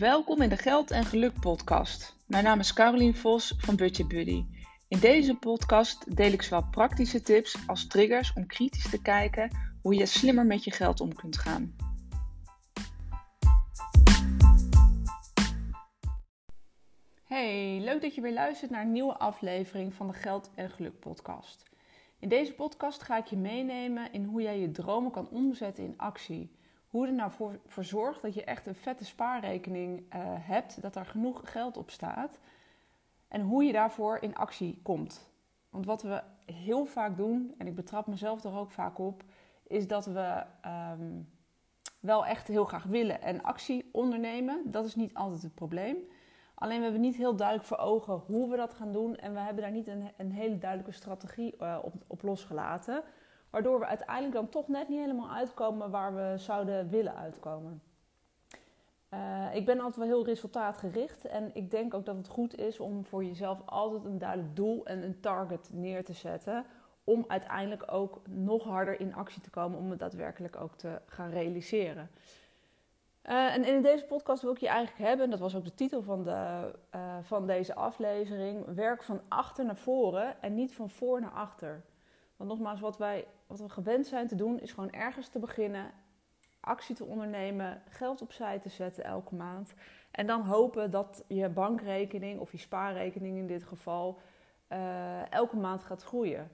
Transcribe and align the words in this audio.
Welkom 0.00 0.42
in 0.42 0.48
de 0.48 0.56
Geld 0.56 0.90
en 0.90 1.04
Geluk 1.04 1.40
podcast. 1.40 2.16
Mijn 2.26 2.44
naam 2.44 2.58
is 2.58 2.72
Carolien 2.72 3.14
Vos 3.14 3.54
van 3.56 3.76
Budget 3.76 4.08
Buddy. 4.08 4.44
In 4.88 4.98
deze 4.98 5.34
podcast 5.34 6.16
deel 6.16 6.32
ik 6.32 6.42
zowel 6.42 6.68
praktische 6.70 7.20
tips 7.20 7.56
als 7.66 7.86
triggers 7.86 8.32
om 8.32 8.46
kritisch 8.46 8.90
te 8.90 9.02
kijken 9.02 9.50
hoe 9.82 9.94
je 9.94 10.06
slimmer 10.06 10.46
met 10.46 10.64
je 10.64 10.70
geld 10.70 11.00
om 11.00 11.14
kunt 11.14 11.38
gaan. 11.38 11.76
Hey, 17.24 17.80
leuk 17.80 18.00
dat 18.00 18.14
je 18.14 18.20
weer 18.20 18.32
luistert 18.32 18.70
naar 18.70 18.82
een 18.82 18.92
nieuwe 18.92 19.18
aflevering 19.18 19.94
van 19.94 20.06
de 20.06 20.12
Geld 20.14 20.50
en 20.54 20.70
Geluk 20.70 20.98
podcast. 20.98 21.62
In 22.18 22.28
deze 22.28 22.54
podcast 22.54 23.02
ga 23.02 23.16
ik 23.16 23.26
je 23.26 23.36
meenemen 23.36 24.12
in 24.12 24.24
hoe 24.24 24.42
jij 24.42 24.60
je 24.60 24.70
dromen 24.70 25.10
kan 25.10 25.28
omzetten 25.28 25.84
in 25.84 25.94
actie. 25.96 26.58
Hoe 26.90 27.04
je 27.04 27.10
er 27.10 27.16
nou 27.16 27.30
voor, 27.30 27.60
voor 27.66 27.84
zorgt 27.84 28.22
dat 28.22 28.34
je 28.34 28.44
echt 28.44 28.66
een 28.66 28.74
vette 28.74 29.04
spaarrekening 29.04 29.98
uh, 29.98 30.06
hebt, 30.24 30.82
dat 30.82 30.96
er 30.96 31.06
genoeg 31.06 31.40
geld 31.44 31.76
op 31.76 31.90
staat. 31.90 32.38
En 33.28 33.40
hoe 33.40 33.64
je 33.64 33.72
daarvoor 33.72 34.18
in 34.20 34.36
actie 34.36 34.80
komt. 34.82 35.30
Want 35.68 35.86
wat 35.86 36.02
we 36.02 36.22
heel 36.44 36.84
vaak 36.84 37.16
doen, 37.16 37.54
en 37.58 37.66
ik 37.66 37.74
betrap 37.74 38.06
mezelf 38.06 38.44
er 38.44 38.56
ook 38.56 38.70
vaak 38.70 38.98
op, 38.98 39.22
is 39.66 39.86
dat 39.86 40.06
we 40.06 40.44
um, 40.92 41.28
wel 42.00 42.26
echt 42.26 42.48
heel 42.48 42.64
graag 42.64 42.84
willen 42.84 43.22
en 43.22 43.42
actie 43.42 43.88
ondernemen. 43.92 44.62
Dat 44.64 44.84
is 44.84 44.94
niet 44.94 45.14
altijd 45.14 45.42
het 45.42 45.54
probleem. 45.54 45.96
Alleen 46.54 46.76
we 46.76 46.82
hebben 46.82 47.00
niet 47.00 47.16
heel 47.16 47.36
duidelijk 47.36 47.68
voor 47.68 47.78
ogen 47.78 48.14
hoe 48.14 48.50
we 48.50 48.56
dat 48.56 48.74
gaan 48.74 48.92
doen. 48.92 49.16
En 49.16 49.32
we 49.32 49.38
hebben 49.38 49.62
daar 49.62 49.72
niet 49.72 49.86
een, 49.86 50.10
een 50.16 50.32
hele 50.32 50.58
duidelijke 50.58 50.92
strategie 50.92 51.54
uh, 51.60 51.78
op, 51.82 51.94
op 52.06 52.22
losgelaten. 52.22 53.02
Waardoor 53.50 53.78
we 53.78 53.86
uiteindelijk 53.86 54.34
dan 54.34 54.48
toch 54.48 54.68
net 54.68 54.88
niet 54.88 55.00
helemaal 55.00 55.30
uitkomen 55.30 55.90
waar 55.90 56.14
we 56.14 56.38
zouden 56.38 56.88
willen 56.88 57.16
uitkomen. 57.16 57.82
Uh, 59.14 59.54
ik 59.54 59.66
ben 59.66 59.78
altijd 59.78 59.96
wel 59.96 60.06
heel 60.06 60.24
resultaatgericht 60.24 61.24
en 61.24 61.50
ik 61.54 61.70
denk 61.70 61.94
ook 61.94 62.04
dat 62.04 62.16
het 62.16 62.28
goed 62.28 62.58
is 62.58 62.80
om 62.80 63.04
voor 63.04 63.24
jezelf 63.24 63.62
altijd 63.64 64.04
een 64.04 64.18
duidelijk 64.18 64.56
doel 64.56 64.86
en 64.86 65.02
een 65.02 65.20
target 65.20 65.68
neer 65.72 66.04
te 66.04 66.12
zetten. 66.12 66.64
Om 67.04 67.24
uiteindelijk 67.28 67.92
ook 67.92 68.20
nog 68.28 68.64
harder 68.64 69.00
in 69.00 69.14
actie 69.14 69.42
te 69.42 69.50
komen 69.50 69.78
om 69.78 69.90
het 69.90 69.98
daadwerkelijk 69.98 70.56
ook 70.56 70.74
te 70.74 71.00
gaan 71.06 71.30
realiseren. 71.30 72.10
Uh, 73.24 73.54
en 73.54 73.64
in 73.64 73.82
deze 73.82 74.04
podcast 74.04 74.42
wil 74.42 74.52
ik 74.52 74.58
je 74.58 74.68
eigenlijk 74.68 75.08
hebben, 75.08 75.24
en 75.24 75.30
dat 75.30 75.40
was 75.40 75.56
ook 75.56 75.64
de 75.64 75.74
titel 75.74 76.02
van, 76.02 76.22
de, 76.22 76.72
uh, 76.94 77.16
van 77.22 77.46
deze 77.46 77.74
aflevering, 77.74 78.74
werk 78.74 79.02
van 79.02 79.20
achter 79.28 79.64
naar 79.64 79.76
voren 79.76 80.42
en 80.42 80.54
niet 80.54 80.74
van 80.74 80.90
voor 80.90 81.20
naar 81.20 81.30
achter. 81.30 81.82
Want 82.36 82.50
nogmaals, 82.50 82.80
wat, 82.80 82.98
wij, 82.98 83.26
wat 83.50 83.60
we 83.60 83.68
gewend 83.68 84.06
zijn 84.06 84.26
te 84.26 84.34
doen, 84.34 84.60
is 84.60 84.72
gewoon 84.72 84.92
ergens 84.92 85.28
te 85.28 85.38
beginnen, 85.38 85.90
actie 86.60 86.94
te 86.94 87.04
ondernemen, 87.04 87.82
geld 87.88 88.22
opzij 88.22 88.58
te 88.58 88.68
zetten 88.68 89.04
elke 89.04 89.34
maand. 89.34 89.74
En 90.10 90.26
dan 90.26 90.40
hopen 90.40 90.90
dat 90.90 91.24
je 91.28 91.48
bankrekening 91.48 92.40
of 92.40 92.52
je 92.52 92.58
spaarrekening 92.58 93.36
in 93.36 93.46
dit 93.46 93.64
geval 93.64 94.18
uh, 94.72 95.32
elke 95.32 95.56
maand 95.56 95.82
gaat 95.82 96.02
groeien. 96.02 96.50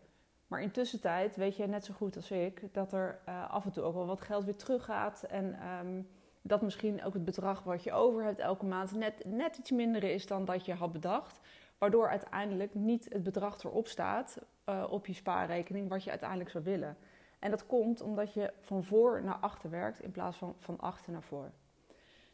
Maar 0.46 0.62
intussen 0.62 1.00
tijd 1.00 1.36
weet 1.36 1.56
je 1.56 1.66
net 1.66 1.84
zo 1.84 1.94
goed 1.94 2.16
als 2.16 2.30
ik 2.30 2.74
dat 2.74 2.92
er 2.92 3.20
uh, 3.28 3.50
af 3.50 3.64
en 3.64 3.72
toe 3.72 3.82
ook 3.82 3.94
wel 3.94 4.06
wat 4.06 4.20
geld 4.20 4.44
weer 4.44 4.56
teruggaat. 4.56 5.22
En 5.22 5.68
um, 5.86 6.08
dat 6.42 6.62
misschien 6.62 7.04
ook 7.04 7.14
het 7.14 7.24
bedrag 7.24 7.62
wat 7.62 7.84
je 7.84 7.92
over 7.92 8.24
hebt 8.24 8.38
elke 8.38 8.64
maand 8.64 8.92
net, 8.92 9.22
net 9.24 9.56
iets 9.56 9.70
minder 9.70 10.04
is 10.04 10.26
dan 10.26 10.44
dat 10.44 10.64
je 10.64 10.74
had 10.74 10.92
bedacht. 10.92 11.40
Waardoor 11.78 12.08
uiteindelijk 12.08 12.74
niet 12.74 13.06
het 13.12 13.22
bedrag 13.22 13.64
erop 13.64 13.86
staat 13.88 14.38
uh, 14.68 14.84
op 14.90 15.06
je 15.06 15.14
spaarrekening 15.14 15.88
wat 15.88 16.04
je 16.04 16.10
uiteindelijk 16.10 16.50
zou 16.50 16.64
willen. 16.64 16.96
En 17.38 17.50
dat 17.50 17.66
komt 17.66 18.00
omdat 18.00 18.34
je 18.34 18.52
van 18.60 18.84
voor 18.84 19.22
naar 19.22 19.38
achter 19.40 19.70
werkt 19.70 20.00
in 20.00 20.10
plaats 20.10 20.36
van 20.36 20.54
van 20.58 20.80
achter 20.80 21.12
naar 21.12 21.22
voor. 21.22 21.50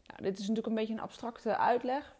Nou, 0.07 0.21
dit 0.21 0.33
is 0.33 0.39
natuurlijk 0.39 0.67
een 0.67 0.75
beetje 0.75 0.93
een 0.93 0.99
abstracte 0.99 1.57
uitleg. 1.57 2.15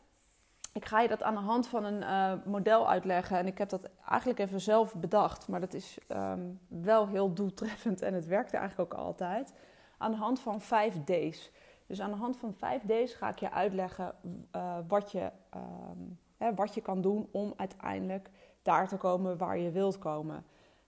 Ik 0.73 0.85
ga 0.85 1.01
je 1.01 1.07
dat 1.07 1.23
aan 1.23 1.35
de 1.35 1.41
hand 1.41 1.67
van 1.67 1.83
een 1.83 2.01
uh, 2.01 2.45
model 2.45 2.89
uitleggen. 2.89 3.37
En 3.37 3.47
ik 3.47 3.57
heb 3.57 3.69
dat 3.69 3.89
eigenlijk 4.09 4.39
even 4.39 4.61
zelf 4.61 4.95
bedacht. 4.95 5.47
Maar 5.47 5.59
dat 5.59 5.73
is 5.73 5.97
um, 6.07 6.59
wel 6.67 7.07
heel 7.07 7.33
doeltreffend 7.33 8.01
en 8.01 8.13
het 8.13 8.25
werkte 8.25 8.57
eigenlijk 8.57 8.93
ook 8.93 8.99
altijd. 8.99 9.53
Aan 9.97 10.11
de 10.11 10.17
hand 10.17 10.39
van 10.39 10.61
5 10.61 11.03
D's. 11.03 11.51
Dus 11.87 12.01
aan 12.01 12.11
de 12.11 12.17
hand 12.17 12.37
van 12.37 12.53
5 12.53 12.81
D's 12.81 13.13
ga 13.13 13.29
ik 13.29 13.39
je 13.39 13.51
uitleggen 13.51 14.15
uh, 14.55 14.77
wat, 14.87 15.11
je, 15.11 15.31
um, 15.55 16.19
wat 16.55 16.73
je 16.73 16.81
kan 16.81 17.01
doen 17.01 17.27
om 17.31 17.53
uiteindelijk 17.55 18.29
daar 18.61 18.87
te 18.87 18.97
komen 18.97 19.37
waar 19.37 19.57
je 19.57 19.71
wilt 19.71 19.99
komen. 19.99 20.45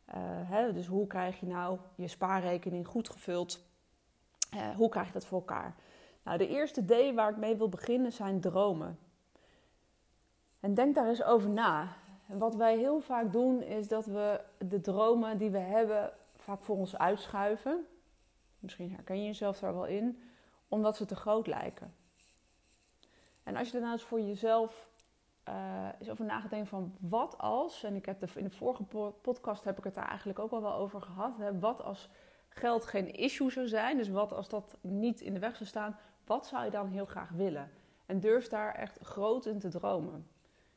Uh, 0.09 0.15
hè, 0.49 0.73
dus 0.73 0.87
hoe 0.87 1.07
krijg 1.07 1.39
je 1.39 1.45
nou 1.45 1.79
je 1.95 2.07
spaarrekening 2.07 2.87
goed 2.87 3.09
gevuld? 3.09 3.63
Uh, 4.55 4.69
hoe 4.75 4.89
krijg 4.89 5.07
je 5.07 5.13
dat 5.13 5.25
voor 5.25 5.39
elkaar? 5.39 5.75
Nou, 6.23 6.37
de 6.37 6.47
eerste 6.47 6.85
D 6.85 7.13
waar 7.13 7.29
ik 7.29 7.37
mee 7.37 7.55
wil 7.55 7.69
beginnen 7.69 8.11
zijn 8.11 8.39
dromen. 8.39 8.99
En 10.59 10.73
denk 10.73 10.95
daar 10.95 11.07
eens 11.07 11.23
over 11.23 11.49
na. 11.49 11.87
Wat 12.25 12.55
wij 12.55 12.77
heel 12.77 12.99
vaak 12.99 13.31
doen 13.31 13.61
is 13.61 13.87
dat 13.87 14.05
we 14.05 14.41
de 14.57 14.81
dromen 14.81 15.37
die 15.37 15.49
we 15.49 15.57
hebben 15.57 16.11
vaak 16.35 16.63
voor 16.63 16.77
ons 16.77 16.97
uitschuiven. 16.97 17.85
Misschien 18.59 18.91
herken 18.91 19.17
je 19.17 19.25
jezelf 19.25 19.59
daar 19.59 19.73
wel 19.73 19.85
in, 19.85 20.21
omdat 20.67 20.95
ze 20.95 21.05
te 21.05 21.15
groot 21.15 21.47
lijken. 21.47 21.93
En 23.43 23.55
als 23.55 23.69
je 23.69 23.77
er 23.77 23.83
nou 23.83 23.99
voor 23.99 24.21
jezelf 24.21 24.89
uh, 25.49 25.87
eens 25.99 26.09
over 26.09 26.25
nagedacht 26.25 26.69
van 26.69 26.95
wat 26.99 27.37
als, 27.37 27.83
en 27.83 27.95
ik 27.95 28.05
heb 28.05 28.23
in 28.35 28.43
de 28.43 28.49
vorige 28.49 28.83
podcast 29.21 29.63
heb 29.63 29.77
ik 29.77 29.83
het 29.83 29.93
daar 29.93 30.07
eigenlijk 30.07 30.39
ook 30.39 30.51
al 30.51 30.61
wel 30.61 30.73
over 30.73 31.01
gehad, 31.01 31.37
hè, 31.37 31.59
wat 31.59 31.83
als 31.83 32.09
geld 32.49 32.85
geen 32.85 33.13
issue 33.13 33.49
zou 33.49 33.67
zijn, 33.67 33.97
dus 33.97 34.09
wat 34.09 34.33
als 34.33 34.49
dat 34.49 34.77
niet 34.81 35.21
in 35.21 35.33
de 35.33 35.39
weg 35.39 35.55
zou 35.55 35.65
staan, 35.65 35.97
wat 36.25 36.47
zou 36.47 36.65
je 36.65 36.71
dan 36.71 36.87
heel 36.87 37.05
graag 37.05 37.29
willen? 37.29 37.71
En 38.05 38.19
durf 38.19 38.47
daar 38.47 38.75
echt 38.75 38.99
groot 39.01 39.45
in 39.45 39.59
te 39.59 39.69
dromen. 39.69 40.27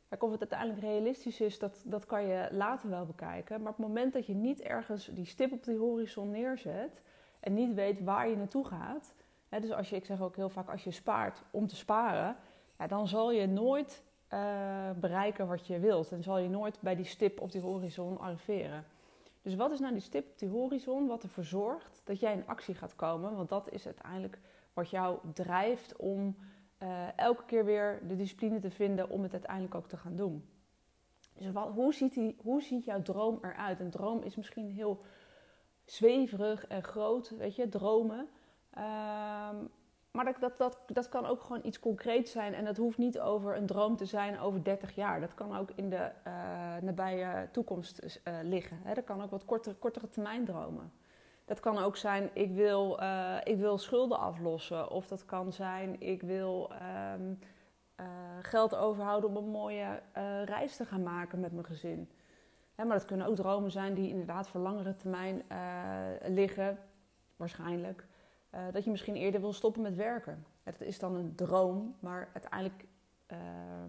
Kijk, 0.09 0.23
of 0.23 0.31
het 0.31 0.41
uiteindelijk 0.41 0.81
realistisch 0.81 1.41
is, 1.41 1.59
dat, 1.59 1.83
dat 1.85 2.07
kan 2.07 2.27
je 2.27 2.49
later 2.51 2.91
wel 2.91 3.07
bekijken. 3.07 3.63
Maar 3.63 3.71
op 3.71 3.77
het 3.77 3.87
moment 3.87 4.13
dat 4.13 4.27
je 4.27 4.35
niet 4.35 4.61
ergens 4.61 5.07
die 5.07 5.25
stip 5.25 5.53
op 5.53 5.65
die 5.65 5.77
horizon 5.77 6.31
neerzet 6.31 7.03
en 7.41 7.55
niet 7.55 7.75
weet 7.75 8.05
waar 8.05 8.29
je 8.29 8.37
naartoe 8.37 8.67
gaat, 8.67 9.15
hè, 9.49 9.61
dus 9.61 9.73
als 9.73 9.91
je, 9.91 9.97
ik 9.97 10.05
zeg 10.05 10.21
ook 10.21 10.37
heel 10.37 10.49
vaak, 10.49 10.69
als 10.69 10.85
je 10.85 10.91
spaart 10.91 11.43
om 11.51 11.67
te 11.67 11.77
sparen, 11.77 12.37
ja, 12.79 12.87
dan 12.87 13.09
zal 13.09 13.33
je 13.33 13.47
nooit 13.47 14.03
uh, 14.33 14.91
bereiken 15.01 15.47
wat 15.47 15.67
je 15.67 15.79
wilt. 15.79 16.13
En 16.13 16.23
zal 16.23 16.39
je 16.39 16.49
nooit 16.49 16.81
bij 16.81 16.97
die 16.97 17.05
stip 17.05 17.41
op 17.41 17.53
die 17.53 17.61
horizon 17.61 18.19
arriveren. 18.19 18.85
Dus 19.43 19.55
wat 19.55 19.71
is 19.71 19.81
nou 19.81 19.93
die 19.93 20.03
stip 20.03 20.27
op 20.31 20.39
die 20.39 20.49
horizon 20.49 21.07
wat 21.07 21.23
ervoor 21.23 21.45
zorgt 21.45 22.01
dat 22.05 22.21
jij 22.21 22.33
in 22.33 22.47
actie 22.47 22.75
gaat 22.75 22.97
komen? 22.97 23.37
Want 23.37 23.49
dat 23.49 23.71
is 23.71 23.87
uiteindelijk 23.87 24.39
wat 24.73 24.91
jou 24.91 25.19
drijft 25.35 25.97
om 25.97 26.37
uh, 26.83 27.19
elke 27.19 27.45
keer 27.45 27.65
weer 27.65 28.01
de 28.09 28.17
discipline 28.17 28.61
te 28.61 28.71
vinden 28.71 29.11
om 29.11 29.23
het 29.23 29.33
uiteindelijk 29.33 29.75
ook 29.75 29.89
te 29.89 29.97
gaan 29.97 30.17
doen. 30.17 30.49
Dus 31.35 31.47
hoe, 31.75 31.95
ziet 31.95 32.15
die, 32.15 32.37
hoe 32.43 32.63
ziet 32.63 32.85
jouw 32.85 33.03
droom 33.03 33.39
eruit? 33.43 33.81
Een 33.81 33.91
droom 33.91 34.23
is 34.23 34.37
misschien 34.37 34.71
heel 34.71 34.99
zweverig 35.85 36.67
en 36.67 36.83
groot, 36.83 37.31
weet 37.31 37.57
je, 37.57 37.69
dromen. 37.69 38.29
Uh, 38.79 39.49
maar 40.11 40.39
dat, 40.41 40.59
dat, 40.59 40.79
dat, 40.87 41.09
kan 41.09 41.27
ook 41.27 41.41
gewoon 41.43 41.65
iets 41.65 41.81
concreets 41.81 42.33
zijn. 42.33 42.55
En 42.55 42.65
dat 42.65 42.77
hoeft 42.77 42.99
niet 42.99 43.21
over 43.21 43.57
een 43.57 43.67
droom 43.67 43.97
te 43.97 44.05
zijn 44.05 44.41
over 44.41 44.65
30 44.65 44.95
jaar. 44.95 45.21
Dat 45.21 45.35
kan 45.35 45.57
ook 45.57 45.71
in 45.75 45.91
de 45.91 46.11
uh, 46.27 46.33
nabije 46.83 47.49
toekomst 47.53 48.21
uh, 48.25 48.35
liggen. 48.43 48.79
Hè? 48.83 48.95
Dat 48.95 49.05
kan 49.05 49.23
ook 49.23 49.31
wat 49.31 49.45
kortere, 49.45 49.75
kortere 49.75 50.09
termijn 50.09 50.45
dromen. 50.45 50.93
Dat 51.45 51.61
kan 51.61 51.79
ook 51.79 51.97
zijn, 51.97 52.31
ik 52.33 52.53
wil, 52.53 53.01
uh, 53.03 53.37
ik 53.45 53.59
wil 53.59 53.79
schulden 53.79 54.19
aflossen. 54.19 54.91
Of 54.91 55.09
dat 55.09 55.25
kan 55.25 55.53
zijn, 55.53 56.01
ik 56.01 56.23
wil 56.23 56.71
um, 57.15 57.39
geld 58.43 58.75
overhouden 58.75 59.31
om 59.31 59.37
een 59.37 59.51
mooie 59.51 60.03
reis 60.45 60.77
te 60.77 60.85
gaan 60.85 61.03
maken 61.03 61.41
met 61.41 61.53
mijn 61.53 61.65
gezin. 61.65 62.11
Maar 62.77 62.87
dat 62.87 63.05
kunnen 63.05 63.27
ook 63.27 63.37
dromen 63.37 63.71
zijn 63.71 63.95
die 63.95 64.09
inderdaad 64.09 64.49
voor 64.49 64.61
langere 64.61 64.97
termijn 64.97 65.43
liggen, 66.23 66.79
waarschijnlijk. 67.37 68.08
Uh, 68.55 68.61
dat 68.73 68.85
je 68.85 68.91
misschien 68.91 69.17
eerder 69.17 69.41
wil 69.41 69.53
stoppen 69.53 69.83
met 69.83 69.97
werken. 69.97 70.45
Het 70.63 70.81
is 70.81 70.99
dan 70.99 71.15
een 71.15 71.35
droom, 71.35 71.97
maar 72.01 72.29
uiteindelijk 72.33 72.85
uh, 73.33 73.39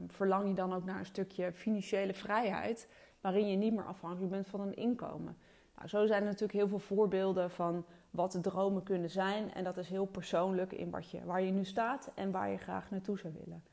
verlang 0.08 0.48
je 0.48 0.54
dan 0.54 0.74
ook 0.74 0.86
naar 0.86 1.00
een 1.00 1.06
stukje 1.06 1.54
financiële 1.54 2.14
vrijheid, 2.14 2.88
waarin 3.22 3.48
je 3.48 3.58
niet 3.58 3.74
meer 3.74 3.86
afhankelijk 3.86 4.32
bent 4.32 4.48
van 4.48 4.62
een 4.62 4.76
inkomen. 4.76 5.38
Nou, 5.76 5.88
zo 5.88 6.06
zijn 6.06 6.22
er 6.22 6.28
natuurlijk 6.28 6.54
heel 6.54 6.68
veel 6.68 6.80
voorbeelden 6.80 7.52
van 7.52 7.86
wat 8.10 8.32
de 8.32 8.40
dromen 8.40 8.84
kunnen 8.84 9.10
zijn. 9.10 9.54
En 9.54 9.64
dat 9.64 9.78
is 9.78 9.90
heel 9.90 10.06
persoonlijk 10.06 10.72
in 10.72 10.90
wat 10.90 11.12
je, 11.12 11.26
waar 11.26 11.42
je 11.42 11.52
nu 11.52 11.66
staat 11.66 12.12
en 12.16 12.32
waar 12.32 12.50
je 12.50 12.58
graag 12.58 12.90
naartoe 12.90 13.18
zou 13.18 13.34
willen. 13.44 13.64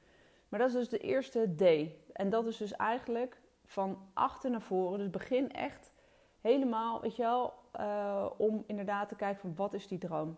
Maar 0.49 0.61
dat 0.61 0.69
is 0.69 0.75
dus 0.75 0.89
de 0.89 0.99
eerste 0.99 1.55
D. 1.57 1.91
En 2.13 2.31
dat 2.31 2.47
is 2.47 2.57
dus 2.57 2.73
eigenlijk 2.73 3.41
van 3.65 3.99
achter 4.13 4.51
naar 4.51 4.63
voren. 4.63 4.99
Dus 4.99 5.11
begin 5.11 5.53
echt 5.53 5.93
helemaal, 6.41 7.01
weet 7.01 7.17
je 7.17 7.23
wel, 7.23 7.53
uh, 7.81 8.31
om 8.37 8.65
inderdaad 8.67 9.09
te 9.09 9.17
kijken 9.17 9.41
van 9.41 9.55
wat 9.55 9.75
is 9.75 9.89
die 9.89 9.99
droom. 9.99 10.37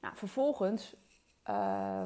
Nou, 0.00 0.16
vervolgens 0.16 0.94
uh, 1.50 2.04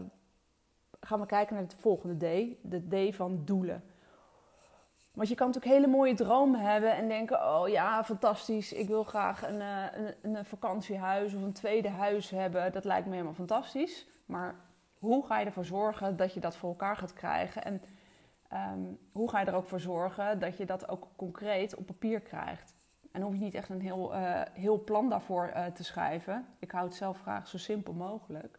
gaan 1.00 1.20
we 1.20 1.26
kijken 1.26 1.54
naar 1.54 1.64
het 1.64 1.74
volgende 1.74 2.16
D, 2.16 2.56
de 2.62 3.10
D 3.10 3.14
van 3.14 3.44
doelen. 3.44 3.84
Want 5.12 5.28
je 5.28 5.34
kan 5.34 5.46
natuurlijk 5.46 5.74
hele 5.74 5.92
mooie 5.92 6.14
dromen 6.14 6.60
hebben 6.60 6.94
en 6.94 7.08
denken: 7.08 7.54
oh 7.54 7.68
ja, 7.68 8.04
fantastisch, 8.04 8.72
ik 8.72 8.88
wil 8.88 9.04
graag 9.04 9.48
een, 9.48 9.60
een, 9.60 10.14
een 10.22 10.44
vakantiehuis 10.44 11.34
of 11.34 11.42
een 11.42 11.52
tweede 11.52 11.88
huis 11.88 12.30
hebben. 12.30 12.72
Dat 12.72 12.84
lijkt 12.84 13.06
me 13.06 13.12
helemaal 13.12 13.34
fantastisch. 13.34 14.06
Maar 14.26 14.54
hoe 14.98 15.26
ga 15.26 15.38
je 15.38 15.46
ervoor 15.46 15.64
zorgen 15.64 16.16
dat 16.16 16.34
je 16.34 16.40
dat 16.40 16.56
voor 16.56 16.68
elkaar 16.68 16.96
gaat 16.96 17.12
krijgen? 17.12 17.64
En 17.64 17.82
ehm, 18.48 18.80
hoe 19.12 19.30
ga 19.30 19.40
je 19.40 19.46
er 19.46 19.54
ook 19.54 19.66
voor 19.66 19.80
zorgen 19.80 20.38
dat 20.38 20.56
je 20.56 20.66
dat 20.66 20.88
ook 20.88 21.08
concreet 21.16 21.74
op 21.74 21.86
papier 21.86 22.20
krijgt? 22.20 22.74
En 23.12 23.22
hoef 23.22 23.34
je 23.34 23.40
niet 23.40 23.54
echt 23.54 23.68
een 23.68 23.80
heel, 23.80 24.14
uh, 24.14 24.40
heel 24.52 24.84
plan 24.84 25.08
daarvoor 25.08 25.52
uh, 25.54 25.66
te 25.66 25.84
schrijven. 25.84 26.46
Ik 26.58 26.70
hou 26.70 26.84
het 26.84 26.94
zelf 26.94 27.20
graag 27.20 27.48
zo 27.48 27.58
simpel 27.58 27.92
mogelijk. 27.92 28.58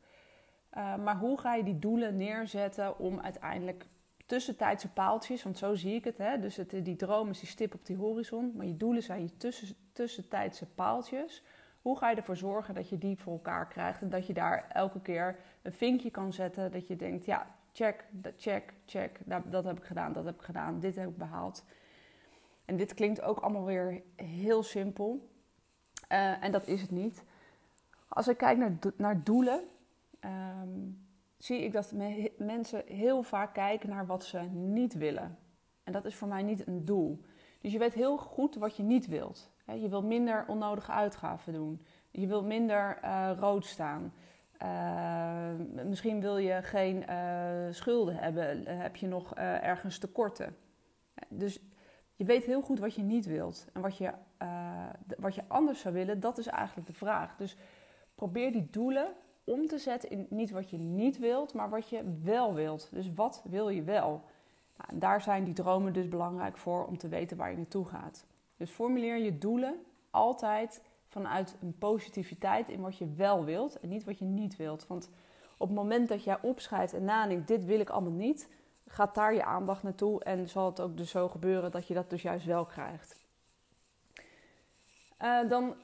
Uh, 0.78 0.96
maar 0.96 1.18
hoe 1.18 1.40
ga 1.40 1.56
je 1.56 1.64
die 1.64 1.80
doelen 1.80 2.16
neerzetten 2.16 3.00
om 3.00 3.20
uiteindelijk 3.20 3.86
tussentijdse 4.26 4.90
paaltjes, 4.90 5.44
want 5.44 5.58
zo 5.58 5.76
zie 5.76 5.96
ik 5.96 6.04
het. 6.04 6.18
Hè? 6.18 6.40
Dus 6.40 6.56
het, 6.56 6.70
die 6.70 6.96
droom 6.96 7.30
is 7.30 7.40
die 7.40 7.50
stip 7.50 7.74
op 7.74 7.86
die 7.86 7.98
horizon, 7.98 8.54
maar 8.56 8.66
je 8.66 8.78
doelen 8.78 9.04
zijn 9.04 9.22
je 9.22 9.38
tussen, 9.38 9.76
tussentijdse 9.92 10.66
paaltjes. 10.66 11.44
Hoe 11.82 11.98
ga 11.98 12.10
je 12.10 12.16
ervoor 12.16 12.38
zorgen 12.38 12.74
dat 12.74 12.90
je 12.90 12.98
die 12.98 13.18
voor 13.18 13.34
elkaar 13.34 13.68
krijgt 13.68 14.02
en 14.02 14.10
dat 14.10 14.28
je 14.28 14.34
daar 14.34 14.66
elke 14.70 15.02
keer 15.02 15.40
een 15.62 15.74
vinkje 15.74 16.12
kan 16.12 16.34
zetten, 16.34 16.72
dat 16.72 16.88
je 16.88 16.96
denkt, 16.96 17.26
ja, 17.26 17.48
check, 17.72 18.06
check, 18.38 18.74
check, 18.86 19.20
dat, 19.26 19.52
dat 19.52 19.64
heb 19.64 19.78
ik 19.78 19.84
gedaan, 19.84 20.14
dat 20.14 20.26
heb 20.26 20.36
ik 20.36 20.42
gedaan, 20.42 20.80
dit 20.80 20.96
heb 20.96 21.10
ik 21.10 21.18
behaald. 21.18 21.64
En 22.72 22.78
dit 22.78 22.94
klinkt 22.94 23.22
ook 23.22 23.40
allemaal 23.40 23.66
weer 23.66 24.02
heel 24.16 24.64
simpel. 24.64 25.30
Uh, 26.12 26.44
en 26.44 26.52
dat 26.52 26.68
is 26.68 26.82
het 26.82 26.92
niet. 26.92 27.24
Als 28.08 28.28
ik 28.28 28.38
kijk 28.38 28.58
naar, 28.58 28.78
naar 28.96 29.24
doelen, 29.24 29.62
um, 30.20 31.08
zie 31.38 31.64
ik 31.64 31.72
dat 31.72 31.92
me 31.92 32.32
mensen 32.38 32.84
heel 32.86 33.24
vaak 33.24 33.54
kijken 33.54 33.90
naar 33.90 34.06
wat 34.06 34.24
ze 34.24 34.40
niet 34.52 34.94
willen. 34.94 35.38
En 35.84 35.94
dat 35.94 36.06
is 36.06 36.16
voor 36.16 36.28
mij 36.28 36.44
niet 36.44 36.68
een 36.68 36.86
doel. 36.86 37.22
Dus 37.62 37.72
je 37.72 37.80
weet 37.80 37.94
heel 37.94 38.18
goed 38.18 38.56
wat 38.56 38.78
je 38.78 38.84
niet 38.84 39.08
wilt. 39.08 39.52
Je 39.66 39.90
wilt 39.90 40.06
minder 40.06 40.46
onnodige 40.48 40.92
uitgaven 40.92 41.54
doen. 41.54 41.86
Je 42.12 42.28
wilt 42.28 42.46
minder 42.46 43.00
uh, 43.04 43.32
rood 43.40 43.66
staan. 43.66 44.14
Uh, 44.64 45.86
misschien 45.86 46.22
wil 46.22 46.38
je 46.38 46.62
geen 46.62 47.06
schulden 47.74 48.16
hebben. 48.16 48.68
Heb 48.68 48.96
je 48.96 49.08
nog 49.08 49.36
ergens 49.36 49.98
tekorten. 49.98 50.56
Dus 51.30 51.60
je 52.22 52.28
weet 52.28 52.46
heel 52.46 52.62
goed 52.62 52.80
wat 52.80 52.96
je 52.96 53.02
niet 53.02 53.26
wilt. 53.26 53.66
En 53.74 53.82
wat 53.82 53.98
je, 53.98 54.12
wat 55.18 55.36
je 55.36 55.42
anders 55.48 55.80
zou 55.80 55.94
willen, 55.94 56.20
dat 56.20 56.38
is 56.38 56.48
eigenlijk 56.48 56.88
de 56.88 56.94
vraag. 56.94 57.36
Dus 57.36 57.58
probeer 58.16 58.52
die 58.52 58.68
doelen 58.72 59.08
om 59.44 59.68
te 59.68 59.78
zetten 59.78 60.10
in 60.10 60.28
niet 60.30 60.52
wat 60.52 60.70
je 60.70 60.78
niet 60.78 61.20
wilt, 61.20 61.54
maar 61.54 61.70
wat 61.70 61.90
je 61.90 62.04
wel 62.24 62.54
wilt. 62.54 62.90
Dus 62.92 63.14
wat 63.14 63.44
wil 63.50 63.70
je 63.70 63.84
wel? 63.84 64.22
Nou, 64.78 65.00
daar 65.00 65.22
zijn 65.22 65.44
die 65.44 65.54
dromen 65.54 65.94
dus 65.94 66.08
belangrijk 66.08 66.58
voor 66.58 66.86
om 66.86 66.98
te 66.98 67.08
weten 67.08 67.38
waar 67.38 67.52
je 67.52 67.58
naartoe 67.58 67.86
gaat. 67.86 68.26
Dus 68.58 68.70
formuleer 68.70 69.18
je 69.18 69.38
doelen 69.38 69.76
altijd 70.10 70.82
vanuit 71.08 71.56
een 71.62 71.78
positiviteit 71.78 72.70
in 72.70 72.82
wat 72.82 72.98
je 72.98 73.14
wel 73.16 73.46
wilt 73.46 73.80
en 73.80 73.90
niet 73.90 74.04
wat 74.04 74.20
je 74.20 74.26
niet 74.26 74.56
wilt. 74.56 74.88
Want 74.88 75.10
op 75.58 75.68
het 75.68 75.78
moment 75.78 76.08
dat 76.08 76.24
jij 76.24 76.38
opschrijft 76.42 76.94
en 76.94 77.04
nadenkt, 77.04 77.48
dit 77.48 77.66
wil 77.66 77.80
ik 77.80 77.90
allemaal 77.90 78.12
niet, 78.12 78.50
gaat 78.88 79.16
daar 79.16 79.34
je 79.34 79.46
aandacht 79.46 79.84
naartoe 79.84 80.24
en 80.24 80.50
zal 80.50 80.66
het 80.66 80.80
ook 80.80 80.98
dus 80.98 81.10
zo 81.10 81.30
gebeuren 81.30 81.72
dat 81.72 81.88
je 81.88 81.94
dat 81.94 82.10
dus 82.10 82.22
juist 82.22 82.46
wel 82.46 82.66
krijgt. 82.66 83.20
Uh, 85.22 85.50
dan, 85.50 85.76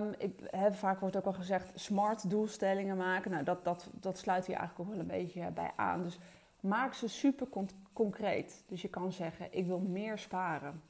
um, 0.00 0.14
ik, 0.18 0.50
vaak 0.70 1.00
wordt 1.00 1.16
ook 1.16 1.24
al 1.24 1.32
gezegd, 1.32 1.80
smart 1.80 2.30
doelstellingen 2.30 2.96
maken. 2.96 3.30
Nou, 3.30 3.44
dat, 3.44 3.64
dat, 3.64 3.90
dat 3.92 4.18
sluit 4.18 4.46
hier 4.46 4.56
eigenlijk 4.56 4.88
ook 4.88 4.94
wel 4.96 5.04
een 5.04 5.24
beetje 5.24 5.50
bij 5.50 5.72
aan. 5.76 6.02
Dus 6.02 6.18
maak 6.60 6.94
ze 6.94 7.08
super 7.08 7.48
con 7.48 7.68
concreet. 7.92 8.64
Dus 8.66 8.82
je 8.82 8.88
kan 8.88 9.12
zeggen, 9.12 9.46
ik 9.50 9.66
wil 9.66 9.78
meer 9.78 10.18
sparen. 10.18 10.82